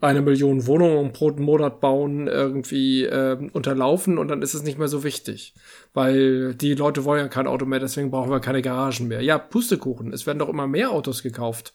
[0.00, 4.86] eine Million Wohnungen pro Monat bauen irgendwie äh, unterlaufen und dann ist es nicht mehr
[4.86, 5.54] so wichtig,
[5.92, 9.22] weil die Leute wollen ja kein Auto mehr, deswegen brauchen wir keine Garagen mehr.
[9.22, 11.74] Ja, Pustekuchen, es werden doch immer mehr Autos gekauft.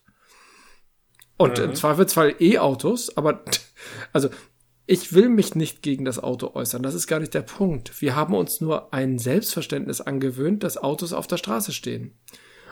[1.35, 1.65] Und mhm.
[1.65, 3.43] im Zweifelsfall E-Autos, aber
[4.13, 4.29] also
[4.85, 8.01] ich will mich nicht gegen das Auto äußern, das ist gar nicht der Punkt.
[8.01, 12.17] Wir haben uns nur ein Selbstverständnis angewöhnt, dass Autos auf der Straße stehen.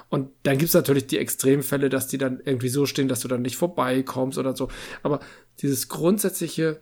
[0.10, 3.42] Und dann gibt's natürlich die Extremfälle, dass die dann irgendwie so stehen, dass du dann
[3.42, 4.68] nicht vorbeikommst oder so.
[5.04, 5.22] Aber
[5.62, 6.82] dieses grundsätzliche,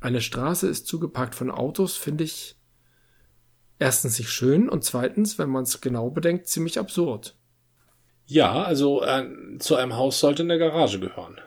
[0.00, 2.56] eine Straße ist zugepackt von Autos, finde ich
[3.78, 7.36] erstens nicht schön und zweitens, wenn man es genau bedenkt, ziemlich absurd.
[8.26, 9.24] Ja, also äh,
[9.60, 11.40] zu einem Haus sollte eine Garage gehören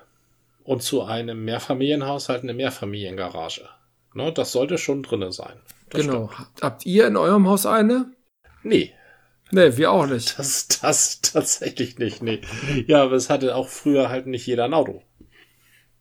[0.68, 3.70] und zu einem Mehrfamilienhaushalt eine Mehrfamiliengarage.
[4.14, 5.62] Ne, das sollte schon drinne sein.
[5.90, 6.30] Das genau.
[6.34, 6.50] Stimmt.
[6.62, 8.12] Habt ihr in eurem Haus eine?
[8.64, 8.94] Nee.
[9.52, 10.38] Nee, wir auch nicht.
[10.38, 12.42] Das, das tatsächlich nicht, nee.
[12.86, 15.02] Ja, aber es hatte auch früher halt nicht jeder ein Auto.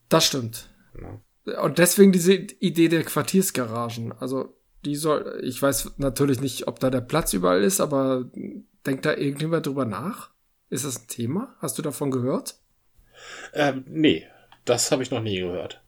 [0.08, 0.68] Das stimmt.
[1.00, 1.60] Ja.
[1.60, 4.14] Und deswegen diese Idee der Quartiersgaragen.
[4.18, 8.28] Also, die soll, ich weiß natürlich nicht, ob da der Platz überall ist, aber
[8.84, 10.30] denkt da irgendjemand drüber nach?
[10.70, 11.54] Ist das ein Thema?
[11.60, 12.56] Hast du davon gehört?
[13.54, 14.26] Ähm, nee,
[14.66, 15.80] das habe ich noch nie gehört.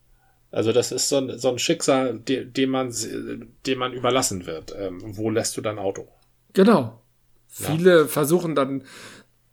[0.51, 2.95] Also das ist so ein, so ein Schicksal, dem, dem, man,
[3.67, 4.75] dem man überlassen wird.
[4.77, 6.09] Ähm, wo lässt du dein Auto?
[6.55, 7.03] Genau.
[7.59, 7.71] Ja.
[7.71, 8.85] Viele versuchen dann,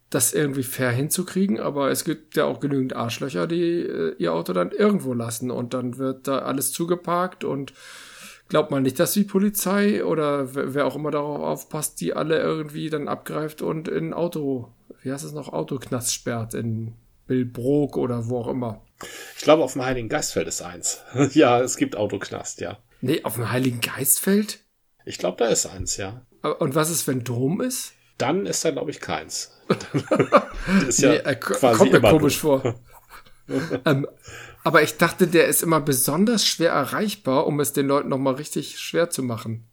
[0.10, 4.54] das irgendwie fair hinzukriegen, aber es gibt ja auch genügend Arschlöcher, die äh, ihr Auto
[4.54, 7.74] dann irgendwo lassen und dann wird da alles zugeparkt und
[8.48, 12.90] glaubt man nicht, dass die Polizei oder wer auch immer darauf aufpasst, die alle irgendwie
[12.90, 14.70] dann abgreift und in Auto,
[15.02, 16.94] wie heißt es noch, Autoknast sperrt in
[17.28, 18.85] Billbrook oder wo auch immer.
[19.38, 21.02] Ich glaube, auf dem Heiligen Geistfeld ist eins.
[21.34, 22.80] ja, es gibt Autoknast, ja.
[23.02, 24.60] Nee, auf dem Heiligen Geistfeld?
[25.06, 26.26] Ich glaube, da ist eins, ja.
[26.42, 27.94] Und was ist, wenn Dom ist?
[28.18, 29.52] Dann ist da, glaube ich, keins.
[30.88, 32.76] ist ja nee, äh, kommt mir komisch vor.
[33.86, 34.08] ähm,
[34.64, 38.80] aber ich dachte, der ist immer besonders schwer erreichbar, um es den Leuten nochmal richtig
[38.80, 39.68] schwer zu machen.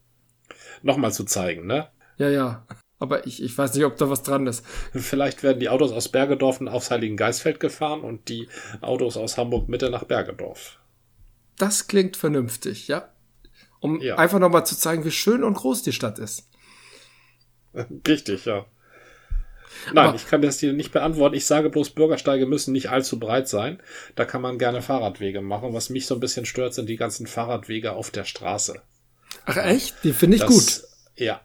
[0.82, 1.88] Nochmal zu zeigen, ne?
[2.18, 2.66] Ja, ja.
[3.02, 4.64] Aber ich, ich weiß nicht, ob da was dran ist.
[4.94, 8.46] Vielleicht werden die Autos aus Bergedorf aufs Heiligen Geistfeld gefahren und die
[8.80, 10.78] Autos aus Hamburg Mitte nach Bergedorf.
[11.58, 13.08] Das klingt vernünftig, ja.
[13.80, 14.18] Um ja.
[14.18, 16.48] einfach nochmal zu zeigen, wie schön und groß die Stadt ist.
[18.06, 18.66] Richtig, ja.
[19.92, 21.34] Nein, Aber ich kann das dir nicht beantworten.
[21.34, 23.82] Ich sage bloß, Bürgersteige müssen nicht allzu breit sein.
[24.14, 25.74] Da kann man gerne Fahrradwege machen.
[25.74, 28.80] Was mich so ein bisschen stört, sind die ganzen Fahrradwege auf der Straße.
[29.44, 29.96] Ach echt?
[30.04, 30.84] Die finde ich das, gut.
[31.16, 31.40] Ja,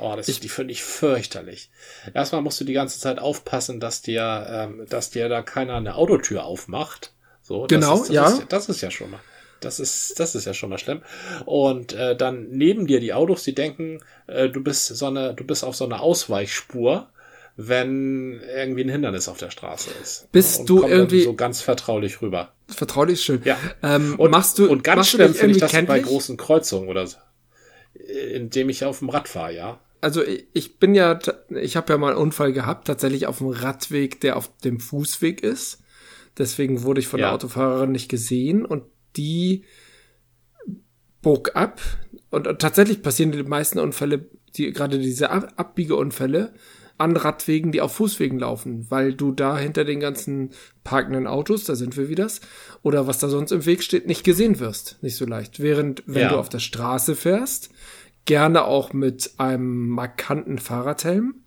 [0.00, 1.70] Oh, das ich, die finde ich fürchterlich.
[2.14, 5.94] Erstmal musst du die ganze Zeit aufpassen, dass dir, ähm, dass dir da keiner eine
[5.96, 7.12] Autotür aufmacht.
[7.42, 8.28] So, genau, das ist, das ja.
[8.28, 9.20] Ist, das ist ja schon mal.
[9.60, 11.02] Das ist, das ist ja schon mal schlimm.
[11.46, 15.44] Und äh, dann neben dir die Autos, die denken, äh, du bist so eine, du
[15.44, 17.08] bist auf so einer Ausweichspur,
[17.56, 20.30] wenn irgendwie ein Hindernis auf der Straße ist.
[20.30, 22.52] Bist und du irgendwie so ganz vertraulich rüber.
[22.68, 23.40] Vertraulich schön.
[23.44, 23.58] Ja.
[23.82, 27.16] Ähm, und machst du und ganz schlimm finde ich das bei großen Kreuzungen oder so,
[27.94, 31.18] indem ich auf dem Rad fahre, ja also ich bin ja,
[31.50, 35.42] ich habe ja mal einen Unfall gehabt, tatsächlich auf dem Radweg, der auf dem Fußweg
[35.42, 35.82] ist.
[36.38, 37.26] Deswegen wurde ich von ja.
[37.26, 38.84] der Autofahrerin nicht gesehen und
[39.16, 39.64] die
[41.22, 41.80] bog ab.
[42.30, 46.54] Und tatsächlich passieren die meisten Unfälle, die, gerade diese Abbiegeunfälle,
[46.98, 50.50] an Radwegen, die auf Fußwegen laufen, weil du da hinter den ganzen
[50.84, 52.30] parkenden Autos, da sind wir wieder,
[52.82, 54.98] oder was da sonst im Weg steht, nicht gesehen wirst.
[55.02, 55.60] Nicht so leicht.
[55.60, 56.28] Während, wenn ja.
[56.28, 57.70] du auf der Straße fährst,
[58.26, 61.42] gerne auch mit einem markanten Fahrradhelm.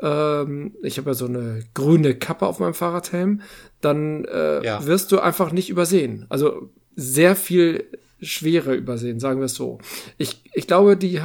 [0.00, 3.42] Ähm, ich habe ja so eine grüne Kappe auf meinem Fahrradhelm.
[3.80, 4.86] Dann äh, ja.
[4.86, 6.26] wirst du einfach nicht übersehen.
[6.28, 7.84] Also sehr viel
[8.20, 9.78] Schwere übersehen, sagen wir es so.
[10.18, 11.20] Ich, ich glaube, die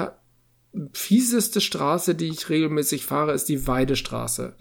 [0.94, 4.56] fieseste Straße, die ich regelmäßig fahre, ist die Weidestraße.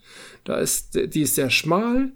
[0.44, 2.12] Da ist, die ist sehr schmal.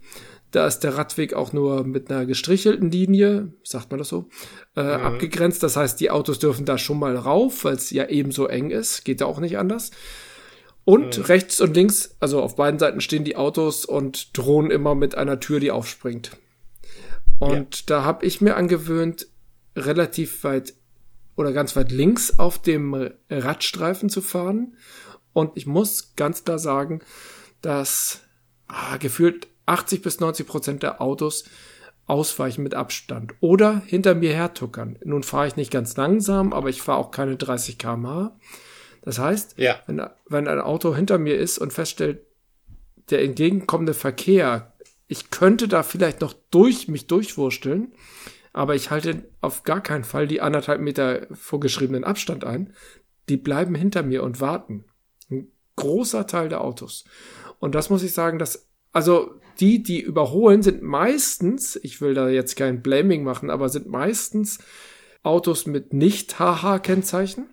[0.51, 4.29] Da ist der Radweg auch nur mit einer gestrichelten Linie, sagt man das so,
[4.77, 5.05] äh, mhm.
[5.05, 5.63] abgegrenzt.
[5.63, 8.71] Das heißt, die Autos dürfen da schon mal rauf, weil es ja eben so eng
[8.71, 9.05] ist.
[9.05, 9.91] Geht ja auch nicht anders.
[10.85, 11.25] Und mhm.
[11.25, 15.39] rechts und links, also auf beiden Seiten stehen die Autos und drohen immer mit einer
[15.39, 16.31] Tür, die aufspringt.
[17.39, 17.83] Und ja.
[17.87, 19.29] da habe ich mir angewöhnt,
[19.77, 20.73] relativ weit
[21.37, 24.77] oder ganz weit links auf dem Radstreifen zu fahren.
[25.33, 27.01] Und ich muss ganz klar sagen,
[27.61, 28.23] dass
[28.67, 31.45] ah, gefühlt 80 bis 90 Prozent der Autos
[32.07, 34.99] ausweichen mit Abstand oder hinter mir hertuckern.
[35.05, 38.37] Nun fahre ich nicht ganz langsam, aber ich fahre auch keine 30 km/h.
[39.03, 39.77] Das heißt, ja.
[39.87, 42.23] wenn, wenn ein Auto hinter mir ist und feststellt,
[43.11, 44.73] der entgegenkommende Verkehr,
[45.07, 47.93] ich könnte da vielleicht noch durch mich durchwursteln,
[48.53, 52.75] aber ich halte auf gar keinen Fall die anderthalb Meter vorgeschriebenen Abstand ein.
[53.29, 54.87] Die bleiben hinter mir und warten.
[55.31, 57.05] Ein großer Teil der Autos.
[57.61, 62.29] Und das muss ich sagen, dass also die, die überholen, sind meistens, ich will da
[62.29, 64.59] jetzt kein Blaming machen, aber sind meistens
[65.23, 67.47] Autos mit nicht HH-Kennzeichen.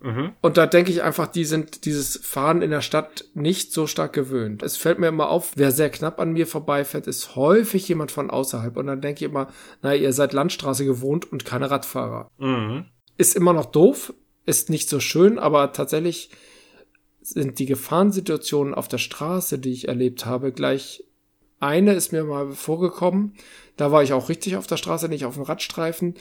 [0.00, 0.32] Mhm.
[0.42, 4.12] Und da denke ich einfach, die sind dieses Fahren in der Stadt nicht so stark
[4.12, 4.62] gewöhnt.
[4.62, 8.30] Es fällt mir immer auf, wer sehr knapp an mir vorbeifährt, ist häufig jemand von
[8.30, 8.76] außerhalb.
[8.76, 9.48] Und dann denke ich immer,
[9.82, 12.30] naja, ihr seid Landstraße gewohnt und keine Radfahrer.
[12.38, 12.84] Mhm.
[13.16, 14.12] Ist immer noch doof,
[14.44, 16.30] ist nicht so schön, aber tatsächlich
[17.22, 21.04] sind die Gefahrensituationen auf der Straße, die ich erlebt habe, gleich
[21.64, 23.34] eine ist mir mal vorgekommen.
[23.76, 26.14] Da war ich auch richtig auf der Straße, nicht auf dem Radstreifen.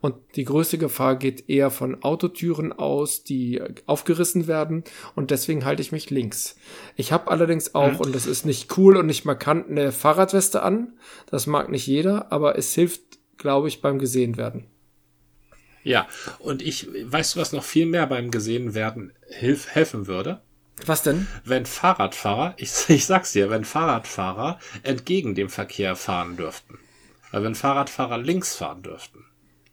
[0.00, 4.84] Und die größte Gefahr geht eher von Autotüren aus, die aufgerissen werden.
[5.16, 6.56] Und deswegen halte ich mich links.
[6.94, 8.00] Ich habe allerdings auch, mhm.
[8.00, 10.92] und das ist nicht cool und nicht markant, eine Fahrradweste an.
[11.26, 13.02] Das mag nicht jeder, aber es hilft,
[13.38, 14.66] glaube ich, beim gesehen werden.
[15.82, 16.06] Ja,
[16.38, 20.42] und ich, weißt du, was noch viel mehr beim gesehen werden hilf, helfen würde?
[20.86, 21.26] Was denn?
[21.44, 26.78] Wenn Fahrradfahrer, ich, ich sag's dir, wenn Fahrradfahrer entgegen dem Verkehr fahren dürften.
[27.30, 29.24] Weil wenn Fahrradfahrer links fahren dürften,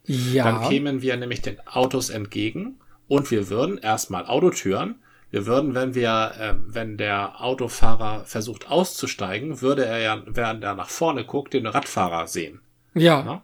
[0.04, 0.44] ja.
[0.44, 5.02] dann kämen wir nämlich den Autos entgegen und wir würden erstmal Autotüren.
[5.30, 10.76] Wir würden, wenn wir, äh, wenn der Autofahrer versucht auszusteigen, würde er ja, während er
[10.76, 12.62] nach vorne guckt, den Radfahrer sehen.
[12.94, 13.24] Ja.
[13.24, 13.42] Na?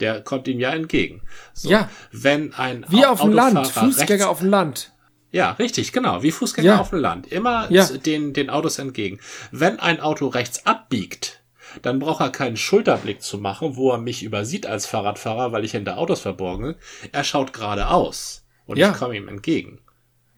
[0.00, 1.22] Der kommt ihm ja entgegen.
[1.54, 1.88] So, ja.
[2.10, 4.92] Wenn ein Wie auf dem Land, Fußgänger auf dem Land.
[5.32, 6.22] Ja, richtig, genau.
[6.22, 6.80] Wie Fußgänger ja.
[6.80, 7.32] auf dem Land.
[7.32, 7.86] Immer ja.
[7.86, 9.18] den, den Autos entgegen.
[9.50, 11.42] Wenn ein Auto rechts abbiegt,
[11.80, 15.72] dann braucht er keinen Schulterblick zu machen, wo er mich übersieht als Fahrradfahrer, weil ich
[15.72, 16.74] hinter Autos verborgen bin.
[17.12, 18.90] Er schaut geradeaus und ja.
[18.90, 19.80] ich komme ihm entgegen.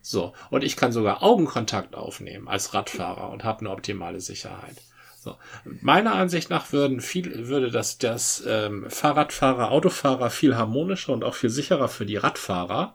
[0.00, 0.32] So.
[0.50, 4.76] Und ich kann sogar Augenkontakt aufnehmen als Radfahrer und habe eine optimale Sicherheit.
[5.24, 5.36] So.
[5.80, 11.34] Meiner Ansicht nach würden viel, würde das, das ähm, Fahrradfahrer, Autofahrer viel harmonischer und auch
[11.34, 12.94] viel sicherer für die Radfahrer,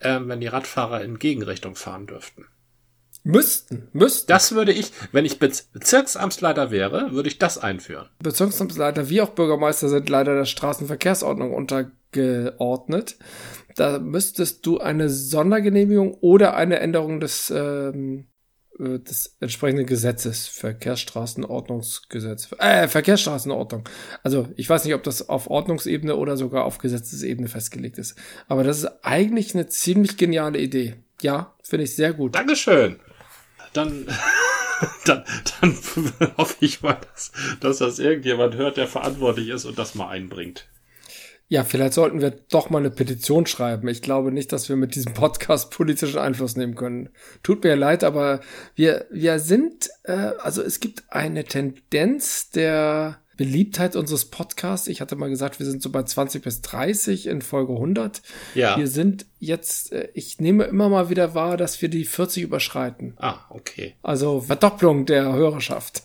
[0.00, 2.46] ähm, wenn die Radfahrer in Gegenrichtung fahren dürften.
[3.24, 4.28] Müssten, müssten.
[4.28, 8.08] Das würde ich, wenn ich Bezirksamtsleiter wäre, würde ich das einführen.
[8.20, 13.18] Bezirksamtsleiter wie auch Bürgermeister sind leider der Straßenverkehrsordnung untergeordnet.
[13.74, 18.35] Da müsstest du eine Sondergenehmigung oder eine Änderung des ähm, äh,
[18.78, 23.88] des entsprechenden Gesetzes, Verkehrsstraßenordnungsgesetz, äh, Verkehrsstraßenordnung.
[24.22, 28.16] Also ich weiß nicht, ob das auf Ordnungsebene oder sogar auf Gesetzesebene festgelegt ist.
[28.48, 30.96] Aber das ist eigentlich eine ziemlich geniale Idee.
[31.22, 32.34] Ja, finde ich sehr gut.
[32.34, 33.00] Dankeschön.
[33.72, 34.06] Dann,
[35.06, 35.24] dann,
[35.60, 35.78] dann
[36.36, 40.68] hoffe ich mal, dass, dass das irgendjemand hört, der verantwortlich ist und das mal einbringt.
[41.48, 43.86] Ja, vielleicht sollten wir doch mal eine Petition schreiben.
[43.86, 47.10] Ich glaube nicht, dass wir mit diesem Podcast politischen Einfluss nehmen können.
[47.44, 48.40] Tut mir leid, aber
[48.74, 54.88] wir, wir sind, äh, also es gibt eine Tendenz der Beliebtheit unseres Podcasts.
[54.88, 58.22] Ich hatte mal gesagt, wir sind so bei 20 bis 30 in Folge 100.
[58.54, 58.76] Ja.
[58.76, 63.14] Wir sind jetzt, äh, ich nehme immer mal wieder wahr, dass wir die 40 überschreiten.
[63.18, 63.94] Ah, okay.
[64.02, 66.02] Also Verdopplung der Hörerschaft.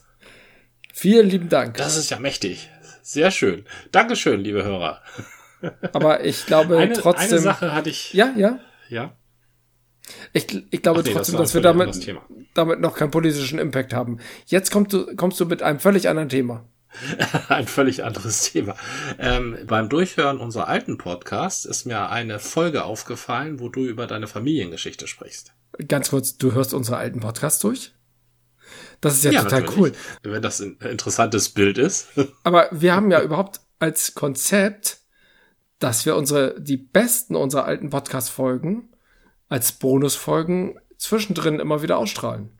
[0.93, 1.77] Vielen lieben Dank.
[1.77, 2.69] Das ist ja mächtig.
[3.01, 3.65] Sehr schön.
[3.91, 5.01] Dankeschön, liebe Hörer.
[5.93, 7.29] Aber ich glaube eine, trotzdem.
[7.29, 8.13] Eine Sache hatte ich.
[8.13, 8.59] Ja, ja.
[8.89, 9.15] Ja.
[10.33, 12.15] Ich, ich glaube nee, trotzdem, das dass wir damit,
[12.53, 14.19] damit noch keinen politischen Impact haben.
[14.45, 16.65] Jetzt kommst du, kommst du mit einem völlig anderen Thema.
[17.49, 18.75] Ein völlig anderes Thema.
[19.17, 24.27] Ähm, beim Durchhören unserer alten Podcasts ist mir eine Folge aufgefallen, wo du über deine
[24.27, 25.53] Familiengeschichte sprichst.
[25.87, 27.93] Ganz kurz, du hörst unsere alten Podcasts durch?
[29.01, 29.93] Das ist ja, ja total natürlich.
[30.23, 30.31] cool.
[30.31, 32.07] Wenn das ein interessantes Bild ist.
[32.43, 34.99] Aber wir haben ja überhaupt als Konzept,
[35.79, 38.89] dass wir unsere, die besten unserer alten Podcast-Folgen
[39.49, 42.51] als Bonusfolgen zwischendrin immer wieder ausstrahlen.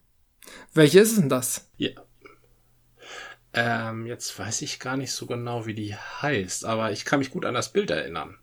[0.74, 1.70] Welche ist denn das?
[1.76, 1.90] Ja.
[3.54, 7.30] Ähm, jetzt weiß ich gar nicht so genau, wie die heißt, aber ich kann mich
[7.30, 8.38] gut an das Bild erinnern.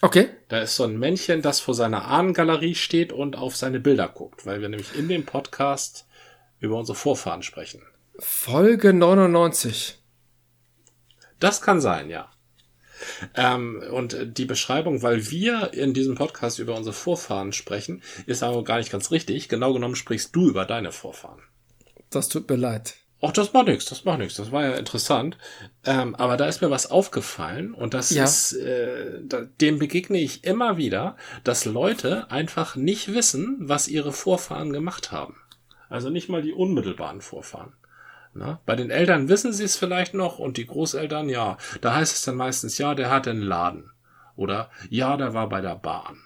[0.00, 0.30] Okay.
[0.48, 4.46] Da ist so ein Männchen, das vor seiner Ahnengalerie steht und auf seine Bilder guckt,
[4.46, 6.06] weil wir nämlich in dem Podcast
[6.62, 7.82] über unsere Vorfahren sprechen.
[8.18, 9.98] Folge 99.
[11.38, 12.30] Das kann sein, ja.
[13.34, 18.62] Ähm, und die Beschreibung, weil wir in diesem Podcast über unsere Vorfahren sprechen, ist aber
[18.62, 19.48] gar nicht ganz richtig.
[19.48, 21.42] Genau genommen sprichst du über deine Vorfahren.
[22.10, 22.94] Das tut mir leid.
[23.24, 24.36] Ach, das macht nichts, das macht nichts.
[24.36, 25.38] Das war ja interessant.
[25.84, 28.24] Ähm, aber da ist mir was aufgefallen und das ja.
[28.24, 34.12] ist, äh, da, dem begegne ich immer wieder, dass Leute einfach nicht wissen, was ihre
[34.12, 35.36] Vorfahren gemacht haben.
[35.92, 37.74] Also nicht mal die unmittelbaren Vorfahren.
[38.32, 41.58] Na, bei den Eltern wissen sie es vielleicht noch und die Großeltern, ja.
[41.82, 43.92] Da heißt es dann meistens, ja, der hat einen Laden.
[44.34, 46.18] Oder ja, der war bei der Bahn.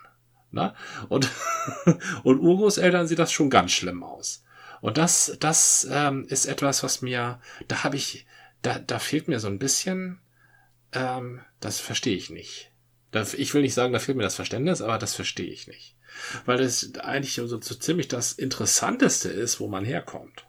[0.52, 0.76] Na?
[1.09, 1.29] Und,
[2.22, 4.44] und Urgroßeltern sieht das schon ganz schlimm aus.
[4.83, 8.24] Und das, das ähm, ist etwas, was mir, da habe ich,
[8.62, 10.20] da, da fehlt mir so ein bisschen,
[10.92, 12.70] ähm, das verstehe ich nicht.
[13.37, 15.95] Ich will nicht sagen, da fehlt mir das Verständnis, aber das verstehe ich nicht
[16.44, 20.46] weil es eigentlich so, so ziemlich das Interessanteste ist, wo man herkommt.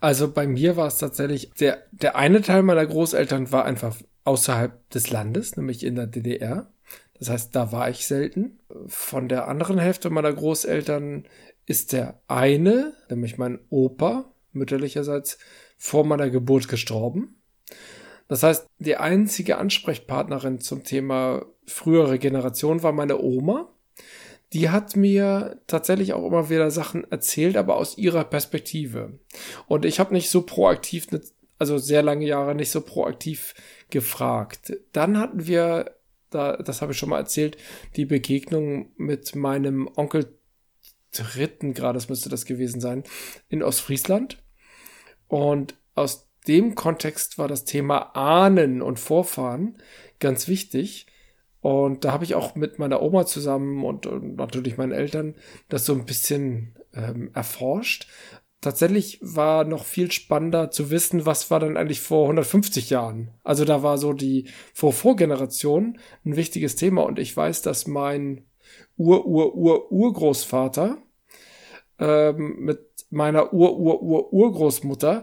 [0.00, 4.88] Also bei mir war es tatsächlich, der, der eine Teil meiner Großeltern war einfach außerhalb
[4.90, 6.70] des Landes, nämlich in der DDR.
[7.18, 8.60] Das heißt, da war ich selten.
[8.86, 11.24] Von der anderen Hälfte meiner Großeltern
[11.66, 15.38] ist der eine, nämlich mein Opa, mütterlicherseits,
[15.76, 17.40] vor meiner Geburt gestorben.
[18.28, 23.68] Das heißt, die einzige Ansprechpartnerin zum Thema frühere Generation war meine Oma
[24.52, 29.18] die hat mir tatsächlich auch immer wieder Sachen erzählt, aber aus ihrer Perspektive.
[29.66, 31.06] Und ich habe nicht so proaktiv,
[31.58, 33.54] also sehr lange Jahre nicht so proaktiv
[33.90, 34.72] gefragt.
[34.92, 35.96] Dann hatten wir,
[36.30, 37.58] da, das habe ich schon mal erzählt,
[37.96, 40.38] die Begegnung mit meinem Onkel
[41.12, 43.04] dritten Grades müsste das gewesen sein,
[43.48, 44.42] in Ostfriesland.
[45.26, 49.78] Und aus dem Kontext war das Thema Ahnen und Vorfahren
[50.20, 51.06] ganz wichtig.
[51.60, 55.34] Und da habe ich auch mit meiner Oma zusammen und, und natürlich meinen Eltern
[55.68, 58.08] das so ein bisschen ähm, erforscht.
[58.60, 63.30] Tatsächlich war noch viel spannender zu wissen, was war dann eigentlich vor 150 Jahren.
[63.44, 68.46] Also da war so die Vor-Vorgeneration ein wichtiges Thema und ich weiß, dass mein
[68.96, 70.98] Ur-Ur-Ur-Urgroßvater
[72.00, 75.22] ähm, mit meiner Ur-Ur-Ur-Urgroßmutter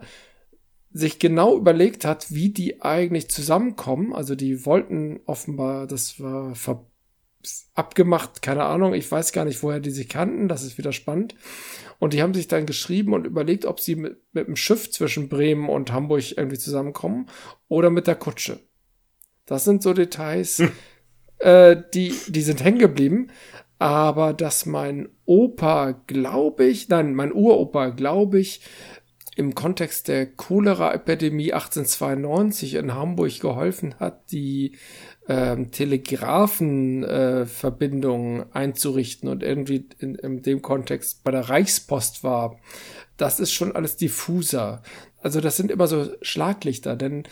[0.96, 4.14] sich genau überlegt hat, wie die eigentlich zusammenkommen.
[4.14, 6.56] Also die wollten offenbar, das war
[7.74, 11.36] abgemacht, keine Ahnung, ich weiß gar nicht, woher die sich kannten, das ist wieder spannend.
[12.00, 15.28] Und die haben sich dann geschrieben und überlegt, ob sie mit, mit dem Schiff zwischen
[15.28, 17.28] Bremen und Hamburg irgendwie zusammenkommen
[17.68, 18.60] oder mit der Kutsche.
[19.46, 20.72] Das sind so Details, hm.
[21.40, 23.32] äh, die, die sind hängen geblieben.
[23.80, 28.62] Aber dass mein Opa, glaube ich, nein, mein Uropa, glaube ich,
[29.36, 34.78] im Kontext der Cholera-Epidemie 1892 in Hamburg geholfen hat, die
[35.28, 42.58] ähm, Telegrafenverbindungen äh, einzurichten und irgendwie in, in dem Kontext bei der Reichspost war,
[43.18, 44.82] das ist schon alles diffuser.
[45.22, 47.24] Also das sind immer so Schlaglichter, denn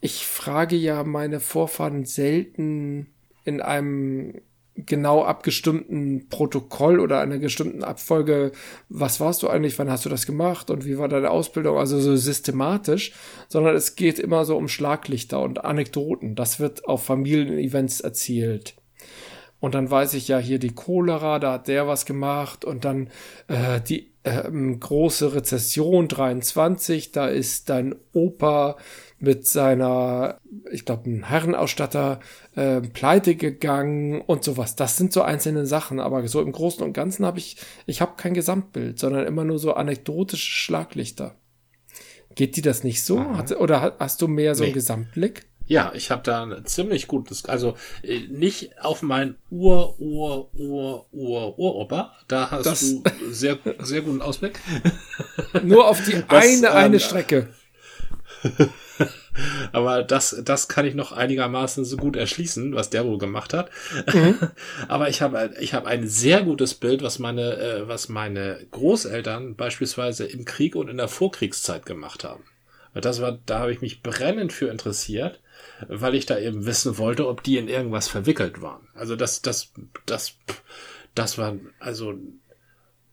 [0.00, 3.08] ich frage ja meine Vorfahren selten
[3.44, 4.40] in einem
[4.86, 8.52] genau abgestimmten Protokoll oder einer bestimmten Abfolge,
[8.88, 11.98] was warst du eigentlich, wann hast du das gemacht und wie war deine Ausbildung, also
[12.00, 13.12] so systematisch,
[13.48, 16.34] sondern es geht immer so um Schlaglichter und Anekdoten.
[16.34, 18.74] Das wird auf Familienevents erzählt.
[19.60, 23.10] Und dann weiß ich ja hier die Cholera, da hat der was gemacht und dann
[23.48, 24.48] äh, die äh,
[24.78, 28.76] große Rezession 23, da ist dein Opa
[29.18, 30.38] mit seiner,
[30.70, 32.20] ich glaube, ein Herrenausstatter
[32.54, 34.76] äh, pleite gegangen und sowas.
[34.76, 37.56] Das sind so einzelne Sachen, aber so im Großen und Ganzen habe ich,
[37.86, 41.34] ich habe kein Gesamtbild, sondern immer nur so anekdotische Schlaglichter.
[42.34, 43.20] Geht dir das nicht so?
[43.36, 44.68] Hat, oder hast du mehr so nee.
[44.68, 45.46] einen Gesamtblick?
[45.66, 51.06] Ja, ich habe da ein ziemlich gutes, also äh, nicht auf mein Ur, Ur, Ur,
[51.12, 54.58] Ur, Uropa, da hast das du sehr, sehr guten Ausblick.
[55.62, 57.48] Nur auf die das, eine, ähm, eine Strecke.
[59.72, 63.70] Aber das, das kann ich noch einigermaßen so gut erschließen, was der wohl gemacht hat.
[64.12, 64.38] Mhm.
[64.88, 69.56] Aber ich habe, ich habe ein sehr gutes Bild, was meine, äh, was meine Großeltern
[69.56, 72.44] beispielsweise im Krieg und in der Vorkriegszeit gemacht haben.
[72.94, 75.40] Das war, da habe ich mich brennend für interessiert,
[75.86, 78.88] weil ich da eben wissen wollte, ob die in irgendwas verwickelt waren.
[78.94, 79.72] Also das, das,
[80.06, 80.36] das,
[81.14, 82.14] das war also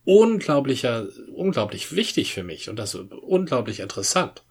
[0.06, 4.44] unglaublicher, unglaublich wichtig für mich und das unglaublich interessant.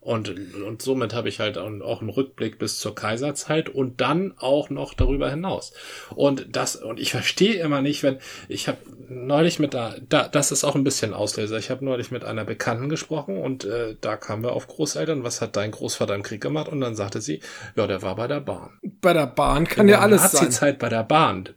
[0.00, 0.32] Und,
[0.62, 4.94] und somit habe ich halt auch einen Rückblick bis zur Kaiserzeit und dann auch noch
[4.94, 5.72] darüber hinaus.
[6.14, 8.18] Und das, und ich verstehe immer nicht, wenn,
[8.48, 8.78] ich habe
[9.08, 11.58] neulich mit da, da, das ist auch ein bisschen Auslöser.
[11.58, 15.40] Ich habe neulich mit einer Bekannten gesprochen und äh, da kamen wir auf Großeltern, was
[15.40, 16.68] hat dein Großvater im Krieg gemacht?
[16.68, 17.40] Und dann sagte sie,
[17.74, 18.78] ja, der war bei der Bahn.
[19.00, 20.52] Bei der Bahn kann In ja alles sein.
[20.52, 21.48] Zeit bei der Bahn.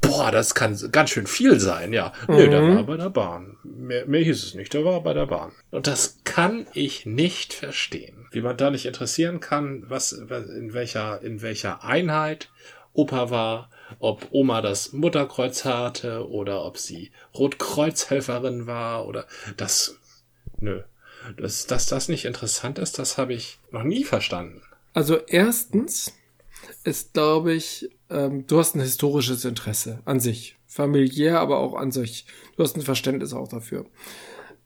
[0.00, 2.12] Boah, das kann ganz schön viel sein, ja.
[2.28, 2.34] Mhm.
[2.34, 3.56] Nee, der war bei der Bahn.
[3.62, 5.52] Mehr, mehr hieß es nicht, der war bei der Bahn.
[5.70, 8.26] Und das kann ich nicht verstehen.
[8.30, 12.50] Wie man da nicht interessieren kann, was, in welcher, in welcher Einheit
[12.92, 19.26] Opa war, ob Oma das Mutterkreuz hatte oder ob sie Rotkreuzhelferin war oder
[19.56, 19.96] das,
[20.58, 20.82] nö.
[21.36, 24.62] Dass, dass das nicht interessant ist, das habe ich noch nie verstanden.
[24.94, 26.14] Also erstens
[26.82, 30.56] ist, glaube ich, ähm, du hast ein historisches Interesse an sich.
[30.66, 32.26] Familiär, aber auch an sich.
[32.56, 33.86] Du hast ein Verständnis auch dafür.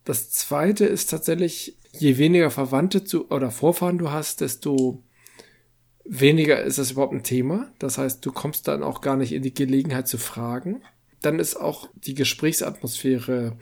[0.04, 5.02] Das zweite ist tatsächlich, je weniger Verwandte zu, oder Vorfahren du hast, desto
[6.04, 7.72] weniger ist das überhaupt ein Thema.
[7.78, 10.82] Das heißt, du kommst dann auch gar nicht in die Gelegenheit zu fragen.
[11.22, 13.56] Dann ist auch die Gesprächsatmosphäre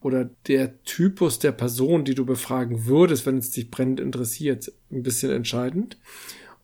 [0.00, 5.02] oder der Typus der Person, die du befragen würdest, wenn es dich brennend interessiert, ein
[5.02, 5.98] bisschen entscheidend.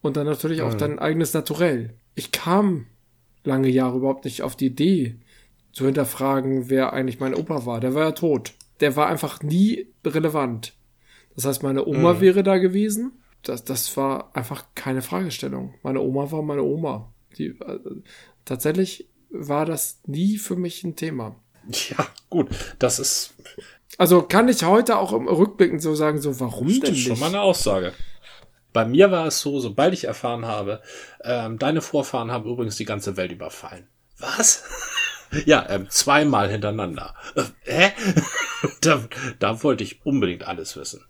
[0.00, 0.78] Und dann natürlich auch mhm.
[0.78, 1.94] dein eigenes Naturell.
[2.14, 2.86] Ich kam
[3.44, 5.16] lange Jahre überhaupt nicht auf die Idee,
[5.72, 7.80] zu hinterfragen, wer eigentlich mein Opa war.
[7.80, 8.54] Der war ja tot.
[8.80, 10.72] Der war einfach nie relevant.
[11.34, 12.20] Das heißt, meine Oma mhm.
[12.20, 13.12] wäre da gewesen.
[13.42, 15.74] Das, das war einfach keine Fragestellung.
[15.82, 17.12] Meine Oma war meine Oma.
[17.36, 17.80] Die, äh,
[18.44, 21.36] tatsächlich war das nie für mich ein Thema.
[21.90, 22.48] Ja, gut.
[22.78, 23.34] Das ist.
[23.98, 26.82] Also kann ich heute auch im Rückblicken so sagen, so warum denn nicht?
[26.84, 27.92] Das ist schon mal eine Aussage.
[28.74, 30.82] Bei mir war es so, sobald ich erfahren habe,
[31.22, 33.86] ähm, deine Vorfahren haben übrigens die ganze Welt überfallen.
[34.18, 34.64] Was?
[35.46, 37.14] ja, ähm, zweimal hintereinander.
[37.36, 37.92] Äh, hä?
[38.80, 39.04] da,
[39.38, 41.04] da wollte ich unbedingt alles wissen.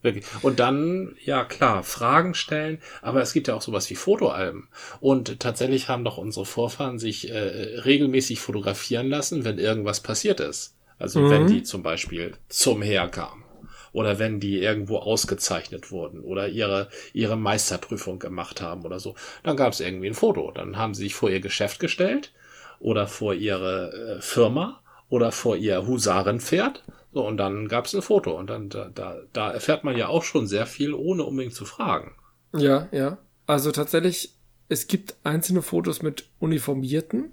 [0.00, 0.24] Wirklich.
[0.40, 4.70] Und dann, ja klar, Fragen stellen, aber es gibt ja auch sowas wie Fotoalben.
[5.00, 10.74] Und tatsächlich haben doch unsere Vorfahren sich äh, regelmäßig fotografieren lassen, wenn irgendwas passiert ist.
[10.98, 11.30] Also mhm.
[11.30, 13.44] wenn die zum Beispiel zum Heer kamen
[13.92, 19.56] oder wenn die irgendwo ausgezeichnet wurden oder ihre, ihre Meisterprüfung gemacht haben oder so, dann
[19.56, 20.50] gab es irgendwie ein Foto.
[20.52, 22.32] Dann haben sie sich vor ihr Geschäft gestellt
[22.78, 26.84] oder vor ihre äh, Firma oder vor ihr Husarenpferd.
[27.12, 28.38] So, und dann gab es ein Foto.
[28.38, 31.64] Und dann, da, da, da erfährt man ja auch schon sehr viel, ohne unbedingt zu
[31.64, 32.12] fragen.
[32.54, 33.18] Ja, ja.
[33.46, 34.34] Also tatsächlich,
[34.68, 37.32] es gibt einzelne Fotos mit Uniformierten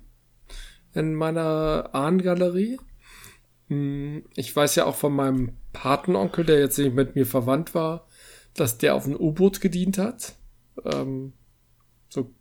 [0.93, 2.79] in meiner Ahnengalerie.
[3.67, 8.07] Hm, ich weiß ja auch von meinem Patenonkel, der jetzt nicht mit mir verwandt war,
[8.55, 10.33] dass der auf ein U-Boot gedient hat.
[10.83, 11.33] Ähm,
[12.09, 12.31] so,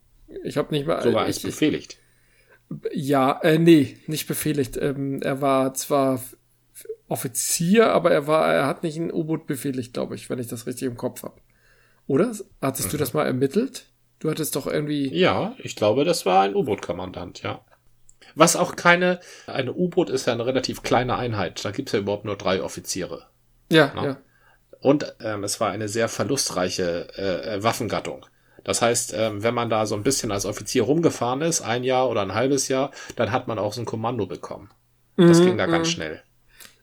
[0.43, 1.03] ich habe nicht mal.
[1.03, 1.99] So war ich, befehligt.
[2.93, 4.79] Ja, äh, nee, nicht befehligt.
[4.79, 6.23] Ähm, er war zwar
[7.09, 10.67] Offizier, aber er war, er hat nicht ein U-Boot befehligt, glaube ich, wenn ich das
[10.67, 11.41] richtig im Kopf habe.
[12.07, 12.33] Oder?
[12.63, 12.93] Hattest mhm.
[12.93, 13.87] du das mal ermittelt?
[14.19, 15.15] Du hattest doch irgendwie.
[15.15, 17.63] Ja, ich glaube, das war ein U-Boot-Kommandant, ja.
[18.37, 21.65] Was auch keine, eine U-Boot ist ja eine relativ kleine Einheit.
[21.65, 23.25] Da gibt's ja überhaupt nur drei Offiziere.
[23.73, 24.07] Ja, ne?
[24.07, 24.17] ja.
[24.81, 28.27] Und ähm, es war eine sehr verlustreiche äh, äh, Waffengattung.
[28.63, 32.11] Das heißt, ähm, wenn man da so ein bisschen als Offizier rumgefahren ist, ein Jahr
[32.11, 34.71] oder ein halbes Jahr, dann hat man auch so ein Kommando bekommen.
[35.17, 35.93] Das mhm, ging da ganz mhm.
[35.93, 36.23] schnell.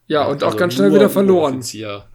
[0.08, 1.54] Ja, und also auch ganz schnell wieder verloren.
[1.54, 2.06] Offizier.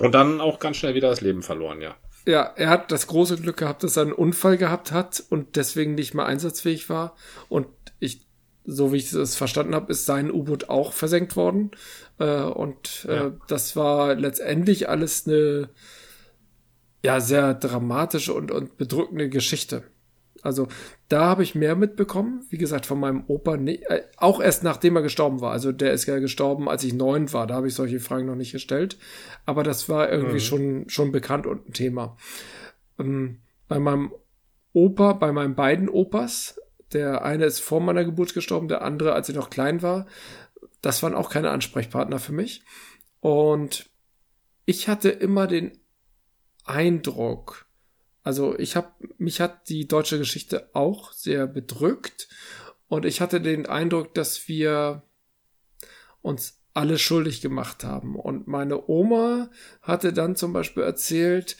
[0.00, 1.96] Und dann auch ganz schnell wieder das Leben verloren, ja.
[2.26, 5.94] Ja, er hat das große Glück gehabt, dass er einen Unfall gehabt hat und deswegen
[5.94, 7.16] nicht mehr einsatzfähig war.
[7.48, 7.68] Und
[8.70, 11.70] so wie ich es verstanden habe, ist sein U-Boot auch versenkt worden.
[12.18, 13.32] Äh, und äh, ja.
[13.48, 15.70] das war letztendlich alles eine
[17.02, 19.84] ja sehr dramatische und, und bedrückende Geschichte.
[20.42, 20.68] Also
[21.08, 22.44] da habe ich mehr mitbekommen.
[22.50, 25.52] Wie gesagt, von meinem Opa, nee, äh, auch erst nachdem er gestorben war.
[25.52, 27.46] Also der ist ja gestorben, als ich neun war.
[27.46, 28.98] Da habe ich solche Fragen noch nicht gestellt.
[29.46, 30.40] Aber das war irgendwie mhm.
[30.40, 32.16] schon, schon bekannt und ein Thema.
[32.98, 34.12] Ähm, bei meinem
[34.74, 36.57] Opa, bei meinen beiden Opas,
[36.92, 40.06] der eine ist vor meiner Geburt gestorben, der andere, als ich noch klein war,
[40.80, 42.62] das waren auch keine Ansprechpartner für mich.
[43.20, 43.90] Und
[44.64, 45.78] ich hatte immer den
[46.64, 47.66] Eindruck,
[48.22, 52.28] also ich habe, mich hat die deutsche Geschichte auch sehr bedrückt
[52.88, 55.02] und ich hatte den Eindruck, dass wir
[56.20, 58.16] uns alle schuldig gemacht haben.
[58.16, 59.50] Und meine Oma
[59.82, 61.56] hatte dann zum Beispiel erzählt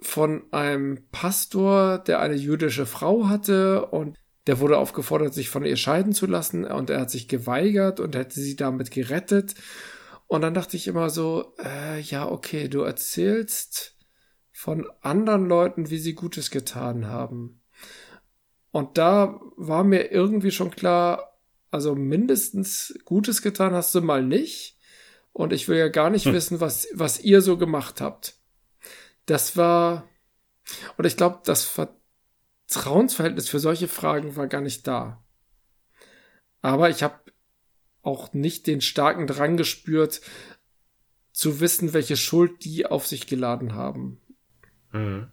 [0.00, 4.18] von einem Pastor, der eine jüdische Frau hatte und
[4.48, 8.16] der wurde aufgefordert, sich von ihr scheiden zu lassen und er hat sich geweigert und
[8.16, 9.54] hätte sie damit gerettet.
[10.26, 13.94] Und dann dachte ich immer so, äh, ja, okay, du erzählst
[14.50, 17.60] von anderen Leuten, wie sie Gutes getan haben.
[18.70, 21.38] Und da war mir irgendwie schon klar,
[21.70, 24.78] also mindestens Gutes getan hast du mal nicht.
[25.34, 26.32] Und ich will ja gar nicht hm.
[26.32, 28.36] wissen, was, was ihr so gemacht habt.
[29.26, 30.08] Das war,
[30.96, 31.64] und ich glaube, das
[32.68, 35.24] Vertrauensverhältnis für solche Fragen war gar nicht da.
[36.60, 37.18] Aber ich habe
[38.02, 40.20] auch nicht den starken Drang gespürt,
[41.32, 44.20] zu wissen, welche Schuld die auf sich geladen haben.
[44.92, 45.28] Mhm.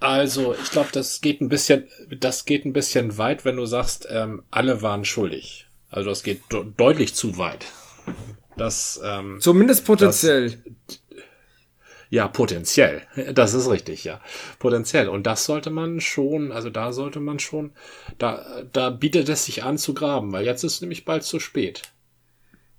[0.00, 1.88] Also, ich glaube, das geht ein bisschen,
[2.20, 5.66] das geht ein bisschen weit, wenn du sagst, ähm, alle waren schuldig.
[5.90, 6.42] Also, das geht
[6.76, 7.66] deutlich zu weit.
[8.56, 10.62] Das, ähm, Zumindest potenziell.
[10.86, 11.00] Das,
[12.14, 13.02] ja, potenziell.
[13.32, 14.20] Das ist richtig, ja.
[14.60, 15.08] Potenziell.
[15.08, 17.72] Und das sollte man schon, also da sollte man schon,
[18.18, 21.82] da, da bietet es sich an zu graben, weil jetzt ist nämlich bald zu spät.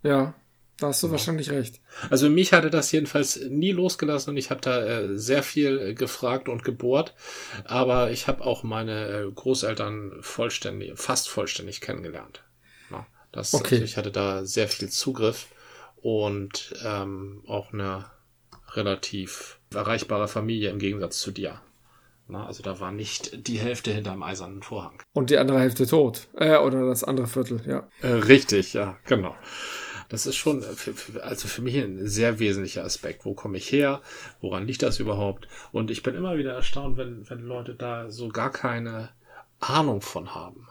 [0.04, 0.36] Ja.
[0.78, 1.12] Da hast du ja.
[1.12, 1.82] wahrscheinlich recht.
[2.10, 5.94] Also mich hatte das jedenfalls nie losgelassen und ich habe da äh, sehr viel äh,
[5.94, 7.14] gefragt und gebohrt.
[7.66, 12.42] Aber ich habe auch meine äh, Großeltern vollständig, fast vollständig kennengelernt.
[12.90, 13.76] Ja, das, okay.
[13.76, 15.48] also ich hatte da sehr viel Zugriff
[15.98, 18.06] und ähm, auch eine
[18.76, 21.62] relativ erreichbare Familie im Gegensatz zu dir.
[22.28, 25.02] Na, also da war nicht die Hälfte hinterm eisernen Vorhang.
[25.14, 26.28] Und die andere Hälfte tot.
[26.34, 27.88] Äh, oder das andere Viertel, ja.
[28.02, 29.36] Äh, richtig, ja, genau.
[30.10, 33.26] Das ist schon, für, also für mich ein sehr wesentlicher Aspekt.
[33.26, 34.02] Wo komme ich her?
[34.40, 35.48] Woran liegt das überhaupt?
[35.72, 39.10] Und ich bin immer wieder erstaunt, wenn, wenn Leute da so gar keine
[39.60, 40.68] Ahnung von haben.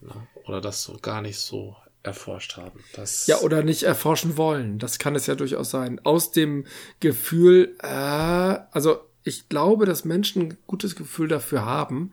[0.00, 0.28] Ne?
[0.46, 2.82] Oder das so gar nicht so erforscht haben.
[2.94, 4.78] Das ja, oder nicht erforschen wollen.
[4.78, 6.00] Das kann es ja durchaus sein.
[6.04, 6.66] Aus dem
[7.00, 12.12] Gefühl, äh, also ich glaube, dass Menschen ein gutes Gefühl dafür haben,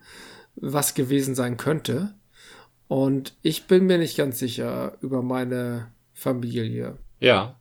[0.56, 2.14] was gewesen sein könnte.
[2.88, 6.98] Und ich bin mir nicht ganz sicher über meine Familie.
[7.20, 7.60] Ja.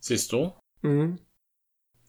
[0.00, 0.52] Siehst du?
[0.82, 1.18] Mhm.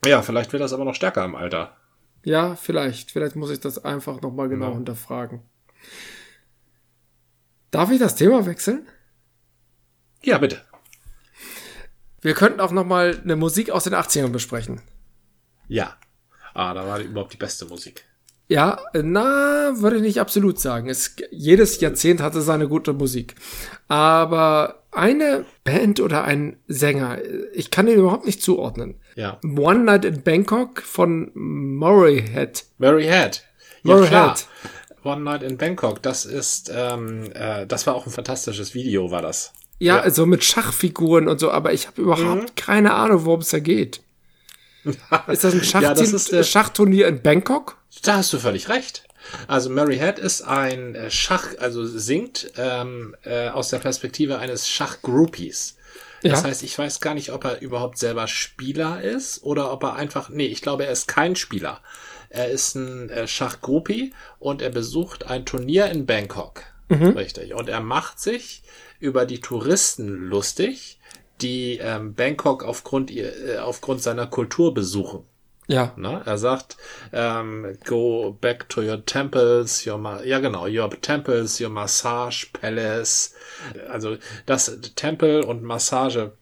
[0.05, 1.76] Ja, vielleicht wird das aber noch stärker im Alter.
[2.24, 3.11] Ja, vielleicht.
[3.11, 4.76] Vielleicht muss ich das einfach nochmal genau ja.
[4.76, 5.41] hinterfragen.
[7.72, 8.88] Darf ich das Thema wechseln?
[10.26, 10.61] Ja, bitte.
[12.21, 14.82] Wir könnten auch nochmal eine Musik aus den 80ern besprechen.
[15.67, 15.95] Ja.
[16.55, 18.05] Ah, da war überhaupt die beste Musik.
[18.47, 20.89] Ja, na, würde ich nicht absolut sagen.
[20.89, 23.36] Es, jedes Jahrzehnt hatte seine gute Musik.
[23.88, 27.19] Aber eine Band oder ein Sänger,
[27.53, 28.99] ich kann den überhaupt nicht zuordnen.
[29.15, 29.39] Ja.
[29.43, 32.65] One Night in Bangkok von Murray Head.
[32.80, 33.43] Murray Head.
[33.84, 34.36] Ja, Murray klar.
[34.36, 34.47] Head.
[35.03, 39.21] One Night in Bangkok, das ist, ähm, äh, das war auch ein fantastisches Video, war
[39.21, 39.53] das.
[39.80, 40.01] Ja, ja.
[40.01, 42.55] also mit Schachfiguren und so, aber ich habe überhaupt mhm.
[42.55, 44.01] keine Ahnung, worum es da geht.
[44.84, 47.78] ist das ein Schach ja, das ist, äh, Schachturnier in Bangkok?
[48.03, 49.03] Da hast du völlig recht.
[49.47, 54.69] Also Mary Head ist ein äh, Schach, also singt ähm, äh, aus der Perspektive eines
[54.69, 55.76] Schachgroupies.
[56.21, 56.49] Das ja.
[56.49, 60.30] heißt, ich weiß gar nicht, ob er überhaupt selber Spieler ist oder ob er einfach,
[60.30, 61.82] nee, ich glaube, er ist kein Spieler.
[62.30, 66.63] Er ist ein äh, Schachgroupie und er besucht ein Turnier in Bangkok.
[66.89, 67.09] Mhm.
[67.09, 67.53] Richtig.
[67.53, 68.63] Und er macht sich
[68.99, 70.99] über die Touristen lustig,
[71.41, 75.25] die ähm, Bangkok aufgrund, äh, aufgrund seiner Kultur besuchen.
[75.67, 75.93] Ja.
[75.95, 76.21] Ne?
[76.25, 76.77] Er sagt,
[77.11, 83.33] ähm, go back to your temples, your, ja genau, your temples, your massage palace.
[83.89, 86.33] Also das Tempel und Massage,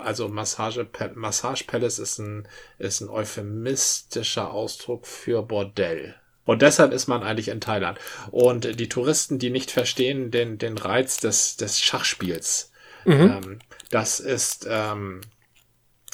[0.00, 0.84] also Massage,
[1.14, 2.48] Massage Palace ist ein,
[2.78, 6.16] ist ein euphemistischer Ausdruck für Bordell.
[6.44, 7.98] Und deshalb ist man eigentlich in Thailand.
[8.30, 12.72] Und die Touristen, die nicht verstehen den, den Reiz des, des Schachspiels,
[13.04, 13.12] mhm.
[13.12, 13.58] ähm,
[13.90, 15.20] das ist, ähm,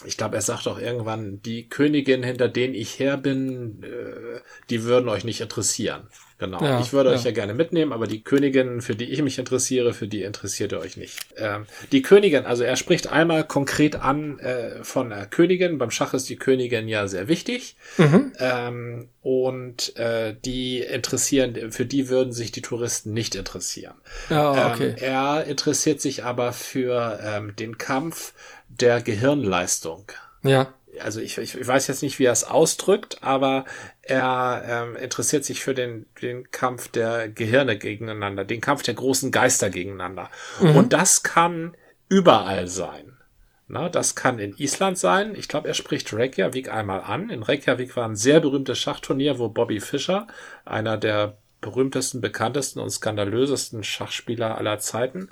[0.04, 4.84] ich glaube, er sagt auch irgendwann, die Königin, hinter denen ich her bin, äh, die
[4.84, 6.08] würden euch nicht interessieren.
[6.38, 6.62] Genau.
[6.62, 7.16] Ja, ich würde ja.
[7.16, 10.70] euch ja gerne mitnehmen, aber die Königin, für die ich mich interessiere, für die interessiert
[10.70, 11.18] ihr euch nicht.
[11.36, 15.78] Ähm, die Königin, also er spricht einmal konkret an äh, von der Königin.
[15.78, 17.74] Beim Schach ist die Königin ja sehr wichtig.
[17.96, 18.32] Mhm.
[18.38, 23.94] Ähm, und äh, die interessieren, für die würden sich die Touristen nicht interessieren.
[24.30, 24.90] Ja, okay.
[24.90, 28.32] Ähm, er interessiert sich aber für ähm, den Kampf
[28.68, 30.04] der Gehirnleistung.
[30.42, 30.72] ja.
[31.00, 33.66] Also ich, ich, ich weiß jetzt nicht, wie er es ausdrückt, aber
[34.08, 39.30] er ähm, interessiert sich für den, den Kampf der Gehirne gegeneinander, den Kampf der großen
[39.30, 40.30] Geister gegeneinander.
[40.60, 41.76] Und das kann
[42.08, 43.18] überall sein.
[43.66, 45.34] Na, das kann in Island sein.
[45.34, 47.28] Ich glaube, er spricht Reykjavik einmal an.
[47.28, 50.26] In Reykjavik war ein sehr berühmtes Schachturnier, wo Bobby Fischer,
[50.64, 55.28] einer der berühmtesten, bekanntesten und skandalösesten Schachspieler aller Zeiten,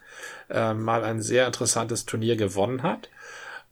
[0.51, 3.09] äh, mal ein sehr interessantes Turnier gewonnen hat.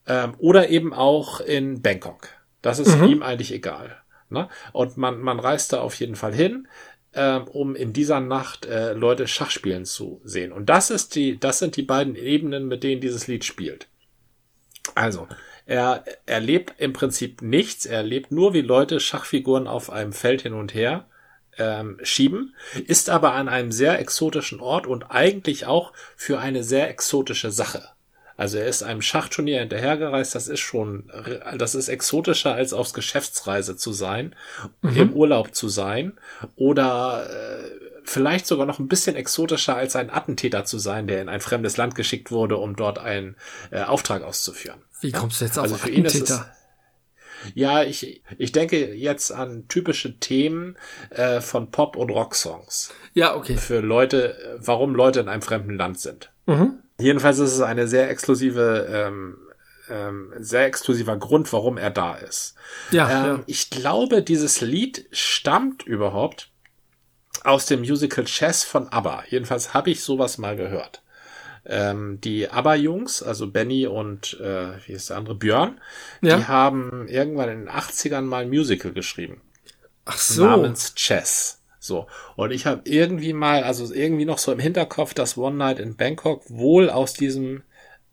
[0.07, 2.29] Ähm, oder eben auch in Bangkok.
[2.63, 3.99] Das ist ihm eigentlich egal.
[4.35, 4.51] Ne?
[4.73, 6.69] Und man, man reist da auf jeden Fall hin,
[7.15, 10.53] ähm, um in dieser Nacht äh, Leute Schach spielen zu sehen.
[10.53, 13.89] Und das ist die, das sind die beiden Ebenen, mit denen dieses Lied spielt.
[14.95, 15.27] Also,
[15.67, 17.87] er erlebt im Prinzip nichts.
[17.87, 21.07] Er erlebt nur, wie Leute Schachfiguren auf einem Feld hin und her
[21.57, 22.55] ähm, schieben,
[22.87, 27.94] ist aber an einem sehr exotischen Ort und eigentlich auch für eine sehr exotische Sache.
[28.37, 31.11] Also er ist einem Schachturnier hinterhergereist, das ist schon,
[31.57, 34.35] das ist exotischer als aufs Geschäftsreise zu sein,
[34.83, 36.15] im Urlaub zu sein
[36.57, 37.71] oder äh,
[38.05, 41.77] vielleicht sogar noch ein bisschen exotischer als ein Attentäter zu sein, der in ein fremdes
[41.77, 43.37] Land geschickt wurde, um dort einen
[43.71, 44.83] äh, Auftrag auszuführen.
[45.01, 46.57] Wie kommst du jetzt auf Also für ihn ist es, Attentäter?
[47.55, 50.77] ja, ich, ich denke jetzt an typische Themen
[51.11, 53.57] äh, von Pop- und Rocksongs Ja, okay.
[53.57, 56.33] für Leute, warum Leute in einem fremden Land sind.
[56.47, 56.81] Mhm.
[56.99, 59.37] Jedenfalls ist es eine sehr exklusive, ähm,
[59.91, 62.55] ähm, sehr exklusiver Grund, warum er da ist.
[62.91, 63.43] Ja, Ähm, ja.
[63.47, 66.51] Ich glaube, dieses Lied stammt überhaupt
[67.43, 69.25] aus dem Musical Chess von ABBA.
[69.29, 71.03] Jedenfalls habe ich sowas mal gehört.
[71.67, 75.81] Ähm, die ABBA-Jungs, also Benny und äh, wie ist der andere Björn,
[76.21, 76.37] Ja.
[76.37, 79.41] die haben irgendwann in den 80ern mal ein Musical geschrieben
[80.05, 80.45] Ach so.
[80.45, 81.61] namens Chess.
[81.85, 82.07] So.
[82.37, 85.97] Und ich habe irgendwie mal, also irgendwie noch so im Hinterkopf, dass One Night in
[85.97, 87.63] Bangkok wohl aus diesem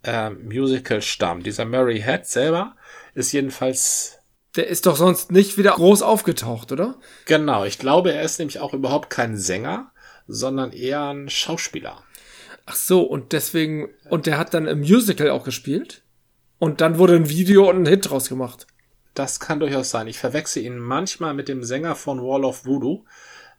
[0.04, 1.46] ähm, Musical stammt.
[1.46, 2.76] Dieser Murray Head selber
[3.16, 4.20] ist jedenfalls,
[4.58, 6.96] Der ist doch sonst nicht wieder groß aufgetaucht, oder?
[7.26, 9.94] genau, ich glaube, er ist nämlich auch überhaupt kein Sänger,
[10.28, 12.04] sondern eher ein Schauspieler.
[12.66, 16.04] Ach so, und deswegen, und der hat dann im Musical auch gespielt?
[16.60, 18.68] Und dann wurde ein Video und ein Hit draus gemacht.
[19.14, 20.08] Das kann durchaus sein.
[20.08, 23.04] Ich verwechsel ihn manchmal mit dem Sänger von Wall of Voodoo,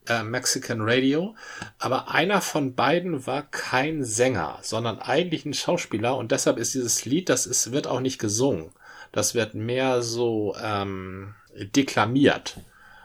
[0.09, 1.34] äh, Mexican Radio.
[1.78, 6.16] Aber einer von beiden war kein Sänger, sondern eigentlich ein Schauspieler.
[6.16, 8.70] Und deshalb ist dieses Lied, das ist, wird auch nicht gesungen.
[9.12, 12.57] Das wird mehr so ähm, deklamiert.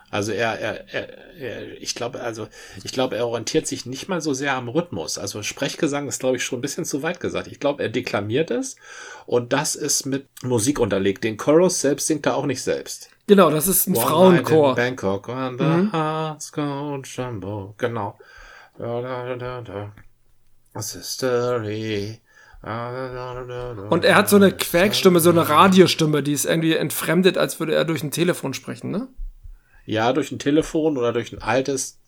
[0.10, 2.48] Also er, er, er, er ich glaube, also
[2.82, 5.18] ich glaube, er orientiert sich nicht mal so sehr am Rhythmus.
[5.18, 7.48] Also Sprechgesang ist, glaube ich, schon ein bisschen zu weit gesagt.
[7.48, 8.78] Ich glaube, er deklamiert es
[9.26, 11.26] und das ist mit Musik unterlegt.
[11.26, 13.10] Den Chorus selbst singt er auch nicht selbst.
[13.28, 14.70] Genau, das ist ein One Frauenchor.
[14.76, 15.92] Night in Bangkok and the Mhm.
[15.92, 17.76] hearts go jumbo.
[17.78, 18.18] Genau.
[18.78, 19.92] Da, da, da, da.
[20.76, 22.22] History.
[23.90, 27.76] Und er hat so eine Quäkstimme, so eine Radiostimme, die ist irgendwie entfremdet, als würde
[27.76, 29.08] er durch ein Telefon sprechen, ne?
[29.86, 32.00] Ja, durch ein Telefon oder durch ein altes,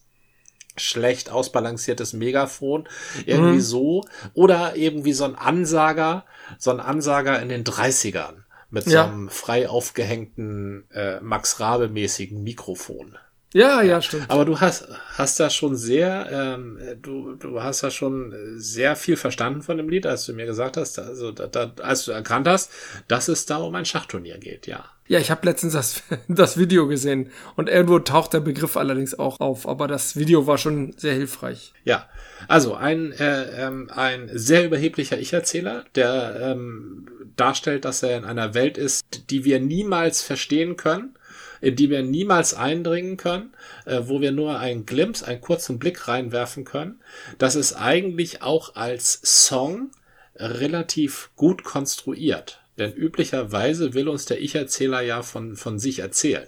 [0.75, 2.87] schlecht ausbalanciertes Megafon.
[3.25, 3.61] Irgendwie Mhm.
[3.61, 4.03] so.
[4.33, 6.25] Oder irgendwie so ein Ansager,
[6.57, 8.43] so ein Ansager in den 30ern.
[8.71, 9.05] Mit so Ja.
[9.05, 13.17] einem frei aufgehängten, äh, Max Rabe-mäßigen Mikrofon.
[13.51, 14.29] Ja, ja, stimmt.
[14.29, 19.17] Aber du hast, hast da schon sehr, ähm, du, du hast da schon sehr viel
[19.17, 22.47] verstanden von dem Lied, als du mir gesagt hast, also da, da, als du erkannt
[22.47, 22.71] hast,
[23.07, 24.85] dass es da um ein Schachturnier geht, ja.
[25.07, 29.39] Ja, ich habe letztens das, das Video gesehen und irgendwo taucht der Begriff allerdings auch
[29.39, 31.73] auf, aber das Video war schon sehr hilfreich.
[31.83, 32.07] Ja,
[32.47, 38.53] also ein, äh, ähm, ein sehr überheblicher Ich-Erzähler, der ähm, darstellt, dass er in einer
[38.53, 41.15] Welt ist, die wir niemals verstehen können,
[41.61, 43.53] in die wir niemals eindringen können,
[43.85, 46.99] äh, wo wir nur einen Glimpse, einen kurzen Blick reinwerfen können.
[47.37, 49.91] Das ist eigentlich auch als Song
[50.35, 52.61] relativ gut konstruiert.
[52.77, 56.47] Denn üblicherweise will uns der Ich-Erzähler ja von, von sich erzählen.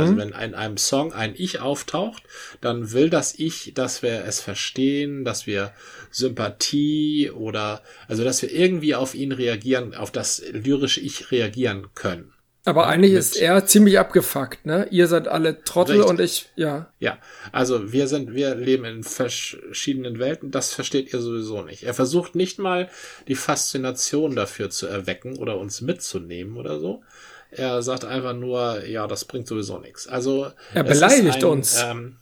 [0.00, 2.22] Also wenn in einem Song ein Ich auftaucht,
[2.60, 5.72] dann will das Ich, dass wir es verstehen, dass wir
[6.12, 12.33] Sympathie oder also dass wir irgendwie auf ihn reagieren, auf das lyrische Ich reagieren können.
[12.66, 14.88] Aber eigentlich ist er ziemlich abgefuckt, ne?
[14.90, 16.10] Ihr seid alle Trottel Richtig.
[16.10, 16.88] und ich, ja.
[16.98, 17.18] Ja,
[17.52, 21.82] also wir sind, wir leben in verschiedenen Welten, das versteht ihr sowieso nicht.
[21.82, 22.88] Er versucht nicht mal
[23.28, 27.02] die Faszination dafür zu erwecken oder uns mitzunehmen oder so.
[27.50, 30.08] Er sagt einfach nur, ja, das bringt sowieso nichts.
[30.08, 31.82] Also Er beleidigt uns.
[31.82, 32.16] Ähm,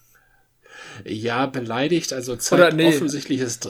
[1.04, 2.88] Ja, beleidigt, also zeigt Oder nee.
[2.88, 3.60] offensichtliches,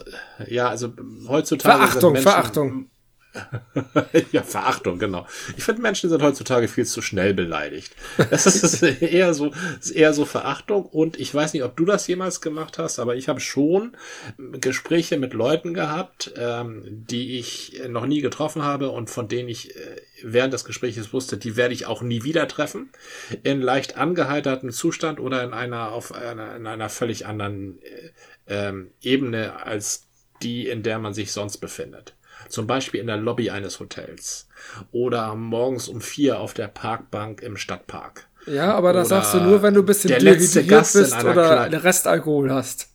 [0.49, 0.93] ja, also
[1.29, 2.91] heutzutage Verachtung, sind Menschen, Verachtung.
[4.33, 5.27] ja, Verachtung, genau.
[5.57, 7.95] Ich finde, Menschen sind heutzutage viel zu schnell beleidigt.
[8.31, 10.85] Das ist eher so, ist eher so Verachtung.
[10.85, 13.97] Und ich weiß nicht, ob du das jemals gemacht hast, aber ich habe schon
[14.61, 19.75] Gespräche mit Leuten gehabt, ähm, die ich noch nie getroffen habe und von denen ich
[19.77, 22.91] äh, während des Gesprächs wusste, die werde ich auch nie wieder treffen.
[23.43, 28.11] In leicht angeheiterten Zustand oder in einer, auf einer, in einer völlig anderen äh,
[28.47, 30.07] ähm, Ebene als
[30.43, 32.15] die, in der man sich sonst befindet.
[32.53, 34.47] Zum Beispiel in der Lobby eines Hotels.
[34.93, 38.27] Oder morgens um vier auf der Parkbank im Stadtpark.
[38.47, 41.25] Ja, aber das Oder sagst du nur, wenn du ein bisschen der letzte Gast bist
[41.25, 42.89] oder Kleid- Restalkohol hast.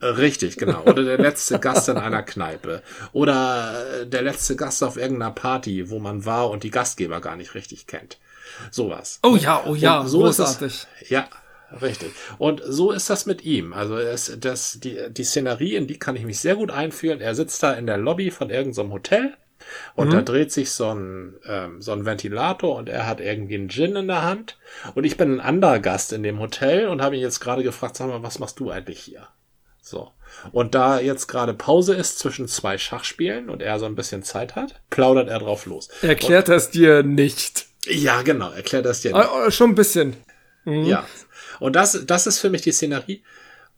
[0.00, 0.82] Äh, Richtig, genau.
[0.84, 2.82] Oder der letzte Gast in einer Kneipe.
[3.12, 7.36] Oder äh, der letzte Gast auf irgendeiner Party, wo man war und die Gastgeber gar
[7.36, 8.18] nicht richtig kennt.
[8.70, 9.18] Sowas.
[9.22, 10.86] Oh ja, oh ja, Und so ist großartig.
[11.02, 11.28] Es, ja,
[11.82, 12.12] richtig.
[12.38, 13.72] Und so ist das mit ihm.
[13.72, 17.20] Also es, das, die, die Szenerie, in die kann ich mich sehr gut einfühlen.
[17.20, 19.34] Er sitzt da in der Lobby von irgendeinem Hotel
[19.94, 23.68] und da dreht sich so ein, ähm, so ein Ventilator und er hat irgendwie einen
[23.68, 24.58] Gin in der Hand.
[24.94, 27.96] Und ich bin ein anderer Gast in dem Hotel und habe ihn jetzt gerade gefragt,
[27.96, 29.28] sag mal, was machst du eigentlich hier?
[29.80, 30.10] So.
[30.52, 34.56] Und da jetzt gerade Pause ist zwischen zwei Schachspielen und er so ein bisschen Zeit
[34.56, 35.88] hat, plaudert er drauf los.
[36.02, 37.66] Erklärt das dir nicht.
[37.86, 39.14] Ja, genau, erklärt das dir.
[39.14, 40.16] Ah, ah, Schon ein bisschen.
[40.64, 41.06] Ja.
[41.60, 43.22] Und das, das ist für mich die Szenerie.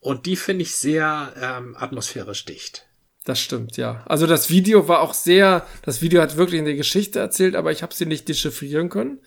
[0.00, 2.86] Und die finde ich sehr ähm, atmosphärisch dicht.
[3.24, 4.02] Das stimmt, ja.
[4.06, 7.82] Also das Video war auch sehr, das Video hat wirklich eine Geschichte erzählt, aber ich
[7.82, 9.18] habe sie nicht dechiffrieren können.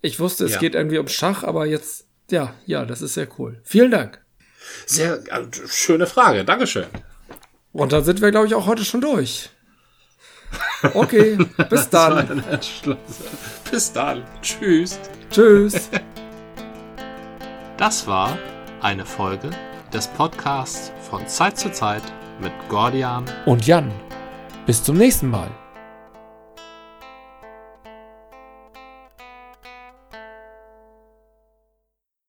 [0.00, 0.58] Ich wusste, es Ja.
[0.58, 3.60] geht irgendwie um Schach, aber jetzt, ja, ja, das ist sehr cool.
[3.64, 4.24] Vielen Dank.
[4.86, 6.44] Sehr äh, schöne Frage.
[6.44, 6.86] Dankeschön.
[7.72, 9.50] Und dann sind wir, glaube ich, auch heute schon durch.
[10.94, 11.36] Okay,
[11.68, 12.42] bis dann.
[13.70, 14.24] Bis dann.
[14.40, 14.98] Tschüss.
[15.30, 15.90] Tschüss.
[17.76, 18.38] Das war
[18.80, 19.50] eine Folge
[19.92, 22.02] des Podcasts von Zeit zu Zeit
[22.40, 23.90] mit Gordian Und Jan,
[24.64, 25.50] bis zum nächsten Mal.